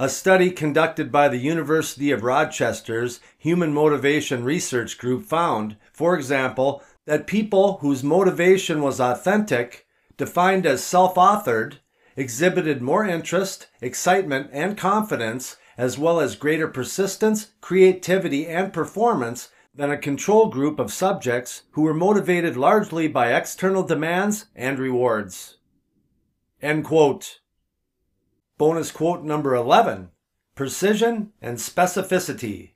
A 0.00 0.08
study 0.08 0.52
conducted 0.52 1.10
by 1.10 1.28
the 1.28 1.38
University 1.38 2.12
of 2.12 2.22
Rochester's 2.22 3.18
Human 3.36 3.74
Motivation 3.74 4.44
Research 4.44 4.96
Group 4.96 5.24
found, 5.24 5.76
for 5.92 6.14
example, 6.14 6.84
that 7.06 7.26
people 7.26 7.78
whose 7.78 8.04
motivation 8.04 8.80
was 8.80 9.00
authentic, 9.00 9.88
defined 10.16 10.66
as 10.66 10.84
self 10.84 11.16
authored, 11.16 11.78
exhibited 12.14 12.80
more 12.80 13.04
interest, 13.04 13.66
excitement, 13.82 14.50
and 14.52 14.78
confidence, 14.78 15.56
as 15.76 15.98
well 15.98 16.20
as 16.20 16.36
greater 16.36 16.68
persistence, 16.68 17.48
creativity, 17.60 18.46
and 18.46 18.72
performance 18.72 19.48
than 19.74 19.90
a 19.90 19.98
control 19.98 20.48
group 20.48 20.78
of 20.78 20.92
subjects 20.92 21.62
who 21.72 21.82
were 21.82 21.94
motivated 21.94 22.56
largely 22.56 23.08
by 23.08 23.32
external 23.32 23.82
demands 23.82 24.46
and 24.54 24.78
rewards. 24.78 25.56
End 26.62 26.84
quote. 26.84 27.40
Bonus 28.58 28.90
quote 28.90 29.22
number 29.22 29.54
11 29.54 30.10
Precision 30.56 31.32
and 31.40 31.58
Specificity. 31.58 32.72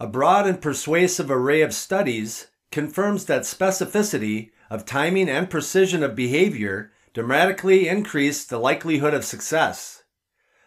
A 0.00 0.06
broad 0.06 0.46
and 0.46 0.62
persuasive 0.62 1.30
array 1.30 1.60
of 1.60 1.74
studies 1.74 2.46
confirms 2.72 3.26
that 3.26 3.42
specificity 3.42 4.50
of 4.70 4.86
timing 4.86 5.28
and 5.28 5.50
precision 5.50 6.02
of 6.02 6.16
behavior 6.16 6.90
dramatically 7.12 7.86
increase 7.86 8.46
the 8.46 8.56
likelihood 8.56 9.12
of 9.12 9.26
success. 9.26 10.04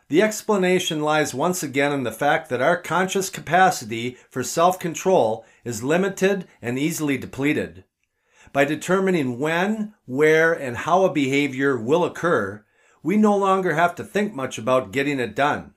The 0.07 0.21
explanation 0.21 1.01
lies 1.01 1.33
once 1.33 1.63
again 1.63 1.91
in 1.91 2.03
the 2.03 2.12
fact 2.12 2.49
that 2.49 2.62
our 2.62 2.79
conscious 2.79 3.31
capacity 3.31 4.17
for 4.29 4.43
self 4.43 4.77
control 4.77 5.45
is 5.63 5.81
limited 5.81 6.45
and 6.62 6.77
easily 6.77 7.17
depleted. 7.17 7.86
By 8.51 8.65
determining 8.65 9.39
when, 9.39 9.95
where, 10.05 10.53
and 10.53 10.77
how 10.77 11.05
a 11.05 11.12
behavior 11.12 11.75
will 11.75 12.05
occur, 12.05 12.63
we 13.03 13.17
no 13.17 13.37
longer 13.37 13.75
have 13.75 13.93
to 13.95 14.03
think 14.03 14.33
much 14.33 14.57
about 14.57 14.91
getting 14.91 15.19
it 15.19 15.35
done. 15.35 15.73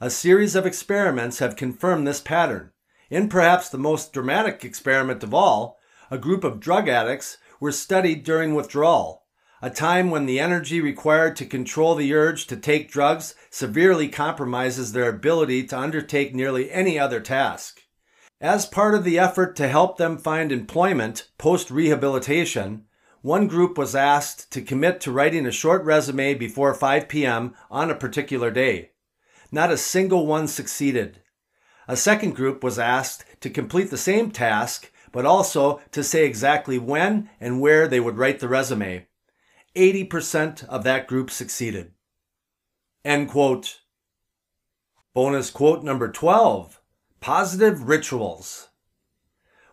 A 0.00 0.08
series 0.08 0.54
of 0.54 0.64
experiments 0.64 1.40
have 1.40 1.56
confirmed 1.56 2.06
this 2.06 2.20
pattern. 2.20 2.72
In 3.10 3.28
perhaps 3.28 3.68
the 3.68 3.78
most 3.78 4.12
dramatic 4.12 4.64
experiment 4.64 5.22
of 5.22 5.34
all, 5.34 5.78
a 6.10 6.16
group 6.16 6.44
of 6.44 6.60
drug 6.60 6.88
addicts 6.88 7.36
were 7.60 7.72
studied 7.72 8.24
during 8.24 8.54
withdrawal 8.54 9.26
a 9.62 9.70
time 9.70 10.10
when 10.10 10.26
the 10.26 10.38
energy 10.38 10.80
required 10.80 11.34
to 11.34 11.46
control 11.46 11.94
the 11.94 12.12
urge 12.14 12.46
to 12.46 12.56
take 12.56 12.90
drugs 12.90 13.34
severely 13.50 14.08
compromises 14.08 14.92
their 14.92 15.08
ability 15.08 15.64
to 15.64 15.78
undertake 15.78 16.34
nearly 16.34 16.70
any 16.70 16.98
other 16.98 17.20
task. 17.20 17.80
As 18.40 18.66
part 18.66 18.94
of 18.94 19.02
the 19.02 19.18
effort 19.18 19.56
to 19.56 19.68
help 19.68 19.96
them 19.96 20.18
find 20.18 20.52
employment 20.52 21.30
post 21.38 21.70
rehabilitation, 21.70 22.84
one 23.26 23.48
group 23.48 23.76
was 23.76 23.96
asked 23.96 24.52
to 24.52 24.62
commit 24.62 25.00
to 25.00 25.10
writing 25.10 25.46
a 25.46 25.50
short 25.50 25.82
resume 25.82 26.32
before 26.34 26.72
5 26.72 27.08
p.m. 27.08 27.56
on 27.68 27.90
a 27.90 27.94
particular 27.96 28.52
day. 28.52 28.92
Not 29.50 29.72
a 29.72 29.76
single 29.76 30.28
one 30.28 30.46
succeeded. 30.46 31.18
A 31.88 31.96
second 31.96 32.36
group 32.36 32.62
was 32.62 32.78
asked 32.78 33.24
to 33.40 33.50
complete 33.50 33.90
the 33.90 33.98
same 33.98 34.30
task, 34.30 34.92
but 35.10 35.26
also 35.26 35.80
to 35.90 36.04
say 36.04 36.24
exactly 36.24 36.78
when 36.78 37.28
and 37.40 37.60
where 37.60 37.88
they 37.88 37.98
would 37.98 38.16
write 38.16 38.38
the 38.38 38.46
resume. 38.46 39.08
80% 39.74 40.64
of 40.68 40.84
that 40.84 41.08
group 41.08 41.28
succeeded. 41.28 41.90
End 43.04 43.28
quote. 43.28 43.80
Bonus 45.14 45.50
quote 45.50 45.82
number 45.82 46.12
12 46.12 46.80
Positive 47.18 47.88
rituals. 47.88 48.68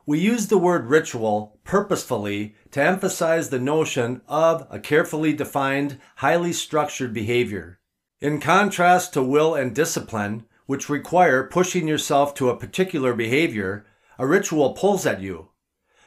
We 0.06 0.20
use 0.20 0.48
the 0.48 0.58
word 0.58 0.88
ritual 0.88 1.60
purposefully 1.64 2.56
to 2.72 2.84
emphasize 2.84 3.50
the 3.50 3.60
notion 3.60 4.22
of 4.28 4.68
a 4.70 4.78
carefully 4.78 5.32
defined, 5.32 5.98
highly 6.18 6.52
structured 6.52 7.14
behavior. 7.14 7.80
In 8.20 8.42
contrast 8.42 9.14
to 9.14 9.24
will 9.24 9.56
and 9.56 9.74
discipline, 9.74 10.44
which 10.66 10.90
require 10.90 11.48
pushing 11.48 11.88
yourself 11.88 12.34
to 12.36 12.50
a 12.50 12.58
particular 12.58 13.14
behavior, 13.14 13.86
a 14.18 14.28
ritual 14.28 14.74
pulls 14.74 15.06
at 15.06 15.22
you. 15.22 15.52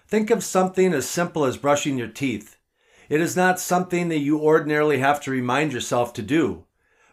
Think 0.06 0.30
of 0.30 0.44
something 0.44 0.92
as 0.92 1.08
simple 1.08 1.46
as 1.46 1.56
brushing 1.56 1.96
your 1.96 2.08
teeth. 2.08 2.58
It 3.08 3.22
is 3.22 3.34
not 3.34 3.58
something 3.58 4.10
that 4.10 4.18
you 4.18 4.38
ordinarily 4.38 4.98
have 4.98 5.22
to 5.22 5.30
remind 5.30 5.72
yourself 5.72 6.12
to 6.14 6.22
do. 6.22 6.66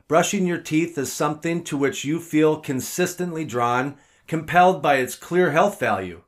Brushing 0.10 0.46
your 0.46 0.58
teeth 0.58 0.98
is 0.98 1.13
something 1.13 1.63
to 1.63 1.78
which 1.78 2.04
you 2.04 2.19
feel 2.19 2.58
consistently 2.58 3.46
drawn, 3.46 3.96
compelled 4.28 4.82
by 4.82 4.96
its 4.96 5.15
clear 5.15 5.52
health 5.52 5.80
value. 5.80 6.22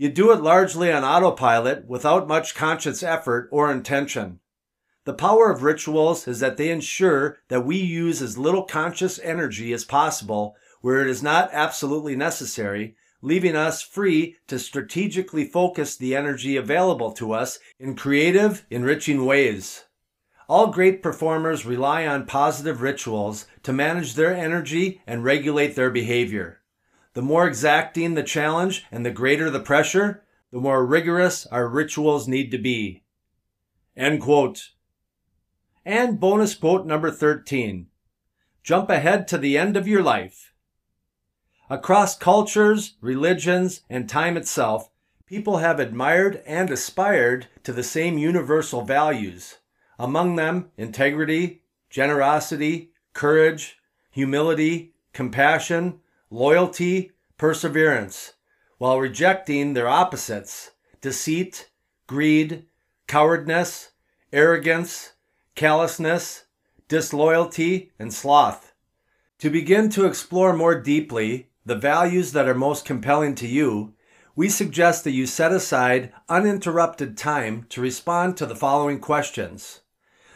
You 0.00 0.08
do 0.08 0.32
it 0.32 0.40
largely 0.40 0.90
on 0.90 1.04
autopilot 1.04 1.86
without 1.86 2.26
much 2.26 2.54
conscious 2.54 3.02
effort 3.02 3.50
or 3.52 3.70
intention. 3.70 4.40
The 5.04 5.12
power 5.12 5.50
of 5.50 5.62
rituals 5.62 6.26
is 6.26 6.40
that 6.40 6.56
they 6.56 6.70
ensure 6.70 7.36
that 7.48 7.66
we 7.66 7.76
use 7.76 8.22
as 8.22 8.38
little 8.38 8.62
conscious 8.62 9.18
energy 9.18 9.74
as 9.74 9.84
possible 9.84 10.56
where 10.80 11.02
it 11.02 11.06
is 11.06 11.22
not 11.22 11.50
absolutely 11.52 12.16
necessary 12.16 12.96
leaving 13.20 13.54
us 13.54 13.82
free 13.82 14.36
to 14.46 14.58
strategically 14.58 15.44
focus 15.44 15.98
the 15.98 16.16
energy 16.16 16.56
available 16.56 17.12
to 17.12 17.32
us 17.32 17.58
in 17.78 17.94
creative, 17.94 18.64
enriching 18.70 19.26
ways. 19.26 19.84
All 20.48 20.68
great 20.68 21.02
performers 21.02 21.66
rely 21.66 22.06
on 22.06 22.24
positive 22.24 22.80
rituals 22.80 23.46
to 23.64 23.74
manage 23.74 24.14
their 24.14 24.34
energy 24.34 25.02
and 25.06 25.24
regulate 25.24 25.76
their 25.76 25.90
behavior. 25.90 26.59
The 27.14 27.22
more 27.22 27.46
exacting 27.46 28.14
the 28.14 28.22
challenge 28.22 28.86
and 28.92 29.04
the 29.04 29.10
greater 29.10 29.50
the 29.50 29.60
pressure, 29.60 30.22
the 30.52 30.60
more 30.60 30.86
rigorous 30.86 31.46
our 31.46 31.68
rituals 31.68 32.28
need 32.28 32.50
to 32.50 32.58
be. 32.58 33.02
End 33.96 34.20
quote. 34.20 34.70
And 35.84 36.20
bonus 36.20 36.54
quote 36.54 36.86
number 36.86 37.10
13. 37.10 37.88
Jump 38.62 38.90
ahead 38.90 39.26
to 39.28 39.38
the 39.38 39.58
end 39.58 39.76
of 39.76 39.88
your 39.88 40.02
life. 40.02 40.52
Across 41.68 42.18
cultures, 42.18 42.94
religions, 43.00 43.82
and 43.88 44.08
time 44.08 44.36
itself, 44.36 44.90
people 45.26 45.58
have 45.58 45.78
admired 45.78 46.42
and 46.44 46.70
aspired 46.70 47.46
to 47.62 47.72
the 47.72 47.82
same 47.82 48.18
universal 48.18 48.82
values. 48.82 49.58
Among 49.98 50.36
them, 50.36 50.70
integrity, 50.76 51.62
generosity, 51.88 52.90
courage, 53.12 53.78
humility, 54.10 54.94
compassion, 55.12 56.00
loyalty, 56.30 57.12
perseverance, 57.36 58.34
while 58.78 58.98
rejecting 58.98 59.74
their 59.74 59.88
opposites 59.88 60.70
deceit, 61.00 61.70
greed, 62.06 62.66
cowardness, 63.06 63.90
arrogance, 64.32 65.12
callousness, 65.54 66.44
disloyalty, 66.88 67.92
and 67.98 68.12
sloth. 68.12 68.72
To 69.38 69.50
begin 69.50 69.88
to 69.90 70.06
explore 70.06 70.54
more 70.54 70.78
deeply 70.78 71.48
the 71.64 71.74
values 71.74 72.32
that 72.32 72.48
are 72.48 72.54
most 72.54 72.84
compelling 72.84 73.34
to 73.36 73.46
you, 73.46 73.94
we 74.36 74.48
suggest 74.48 75.04
that 75.04 75.12
you 75.12 75.26
set 75.26 75.52
aside 75.52 76.12
uninterrupted 76.28 77.16
time 77.16 77.66
to 77.70 77.80
respond 77.80 78.36
to 78.36 78.46
the 78.46 78.56
following 78.56 79.00
questions. 79.00 79.80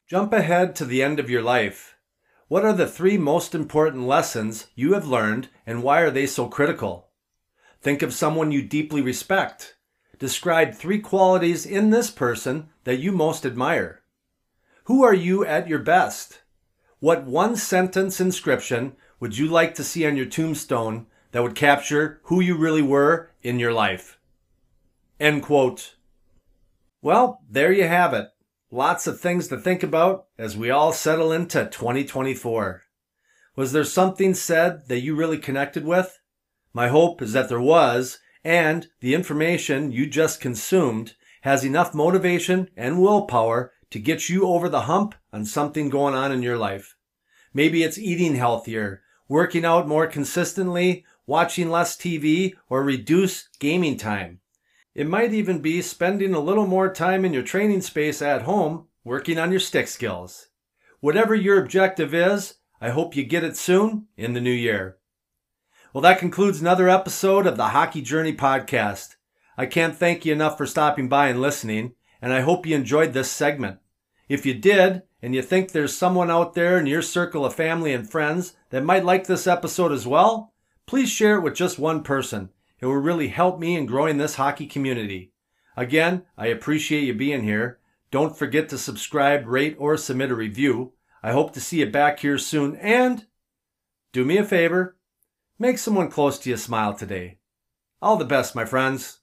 Jump 0.07 0.33
ahead 0.33 0.75
to 0.77 0.85
the 0.85 1.03
end 1.03 1.19
of 1.19 1.31
your 1.31 1.43
life. 1.43 1.94
What 2.49 2.65
are 2.65 2.73
the 2.73 2.87
three 2.87 3.17
most 3.17 3.55
important 3.55 4.07
lessons 4.07 4.67
you 4.75 4.93
have 4.95 5.07
learned 5.07 5.49
and 5.67 5.83
why 5.83 6.01
are 6.01 6.11
they 6.11 6.27
so 6.27 6.47
critical? 6.47 7.09
Think 7.81 8.03
of 8.03 8.13
someone 8.13 8.53
you 8.53 8.63
deeply 8.63 9.01
respect. 9.01 9.77
Describe 10.19 10.75
three 10.75 11.01
qualities 11.01 11.67
in 11.67 11.91
this 11.91 12.11
person 12.11 12.69
that 12.85 12.99
you 12.99 13.13
most 13.13 13.45
admire. 13.45 14.03
Who 14.85 15.03
are 15.03 15.15
you 15.15 15.45
at 15.45 15.69
your 15.69 15.79
best? 15.79 16.43
What 17.01 17.25
one 17.25 17.57
sentence 17.57 18.21
inscription 18.21 18.97
would 19.21 19.39
you 19.39 19.47
like 19.47 19.75
to 19.77 19.85
see 19.85 20.07
on 20.07 20.17
your 20.17 20.27
tombstone 20.27 21.07
that 21.35 21.43
would 21.43 21.57
capture 21.57 22.21
who 22.25 22.41
you 22.41 22.57
really 22.57 22.81
were 22.81 23.31
in 23.43 23.59
your 23.59 23.73
life. 23.73 24.21
End 25.19 25.43
quote. 25.43 25.97
Well, 27.03 27.41
there 27.51 27.73
you 27.73 27.89
have 27.89 28.15
it. 28.15 28.29
Lots 28.71 29.07
of 29.07 29.21
things 29.21 29.49
to 29.49 29.59
think 29.59 29.83
about 29.83 30.27
as 30.39 30.57
we 30.57 30.71
all 30.71 30.93
settle 30.93 31.33
into 31.33 31.67
2024. 31.67 32.83
Was 33.57 33.73
there 33.73 33.85
something 33.85 34.35
said 34.35 34.89
that 34.89 35.01
you 35.01 35.15
really 35.15 35.39
connected 35.39 35.85
with? 35.85 36.19
My 36.73 36.89
hope 36.89 37.23
is 37.23 37.33
that 37.35 37.49
there 37.49 37.61
was, 37.61 38.19
and 38.43 38.89
the 39.01 39.15
information 39.15 39.93
you 39.93 40.07
just 40.09 40.41
consumed 40.41 41.15
has 41.43 41.65
enough 41.65 41.95
motivation 41.95 42.69
and 42.77 43.01
willpower 43.01 43.73
to 43.91 43.99
get 44.01 44.29
you 44.29 44.47
over 44.47 44.69
the 44.69 44.83
hump 44.83 45.15
on 45.33 45.45
something 45.45 45.89
going 45.89 46.15
on 46.15 46.33
in 46.33 46.43
your 46.43 46.59
life. 46.59 46.97
Maybe 47.53 47.85
it's 47.85 47.99
eating 47.99 48.35
healthier, 48.35 49.03
working 49.29 49.65
out 49.65 49.87
more 49.87 50.09
consistently, 50.09 51.05
watching 51.27 51.71
less 51.71 51.97
TV, 51.97 52.55
or 52.69 52.83
reduce 52.83 53.49
gaming 53.61 53.97
time. 53.97 54.41
It 54.95 55.09
might 55.09 55.33
even 55.33 55.59
be 55.59 55.83
spending 55.83 56.35
a 56.35 56.41
little 56.41 56.69
more 56.69 56.93
time 56.93 57.25
in 57.25 57.33
your 57.33 57.43
training 57.43 57.81
space 57.81 58.23
at 58.23 58.43
home 58.43 58.87
working 59.03 59.39
on 59.39 59.51
your 59.51 59.59
stick 59.59 59.89
skills. 59.89 60.49
Whatever 61.01 61.35
your 61.35 61.61
objective 61.61 62.15
is, 62.15 62.55
I 62.81 62.91
hope 62.91 63.17
you 63.17 63.25
get 63.25 63.43
it 63.43 63.57
soon 63.57 64.07
in 64.17 64.35
the 64.35 64.41
new 64.41 64.53
year. 64.53 64.99
Well, 65.93 66.03
that 66.03 66.21
concludes 66.21 66.61
another 66.61 66.89
episode 66.89 67.45
of 67.45 67.57
the 67.57 67.69
Hockey 67.69 68.03
Journey 68.03 68.33
podcast. 68.33 69.17
I 69.59 69.67
can't 69.67 69.97
thank 69.97 70.25
you 70.25 70.33
enough 70.33 70.57
for 70.57 70.67
stopping 70.67 71.09
by 71.09 71.27
and 71.27 71.41
listening, 71.41 71.95
and 72.23 72.33
I 72.33 72.43
hope 72.43 72.65
you 72.65 72.77
enjoyed 72.77 73.13
this 73.13 73.31
segment. 73.31 73.81
If 74.29 74.47
you 74.47 74.55
did, 74.55 75.03
and 75.21 75.35
you 75.35 75.43
think 75.43 75.73
there's 75.73 75.97
someone 75.97 76.31
out 76.31 76.55
there 76.55 76.79
in 76.79 76.87
your 76.87 77.03
circle 77.03 77.45
of 77.45 77.55
family 77.55 77.93
and 77.93 78.09
friends 78.09 78.55
that 78.71 78.85
might 78.85 79.05
like 79.05 79.27
this 79.27 79.47
episode 79.47 79.91
as 79.91 80.07
well, 80.07 80.53
please 80.87 81.11
share 81.11 81.37
it 81.37 81.43
with 81.43 81.55
just 81.55 81.79
one 81.79 82.03
person. 82.03 82.51
It 82.85 82.89
will 82.89 82.97
really 82.97 83.29
help 83.29 83.59
me 83.59 83.77
in 83.77 83.87
growing 83.87 84.19
this 84.19 84.35
hockey 84.35 84.67
community. 84.67 85.33
Again, 85.75 86.25
I 86.37 86.49
appreciate 86.49 87.05
you 87.05 87.15
being 87.15 87.43
here. 87.43 87.79
Don't 88.11 88.37
forget 88.37 88.69
to 88.69 88.77
subscribe, 88.77 89.47
rate, 89.47 89.75
or 89.79 89.97
submit 89.97 90.31
a 90.31 90.35
review. 90.35 90.93
I 91.23 91.33
hope 91.33 91.55
to 91.55 91.63
see 91.63 91.81
you 91.81 91.87
back 91.87 92.19
here 92.19 92.37
soon. 92.37 92.77
And 92.77 93.25
do 94.13 94.27
me 94.27 94.37
a 94.37 94.45
favor 94.45 94.99
make 95.59 95.79
someone 95.79 96.11
close 96.11 96.39
to 96.41 96.51
you 96.51 96.59
smile 96.59 96.93
today. 96.93 97.39
All 98.03 98.19
the 98.19 98.27
best, 98.27 98.55
my 98.55 98.67
friends. 98.67 99.21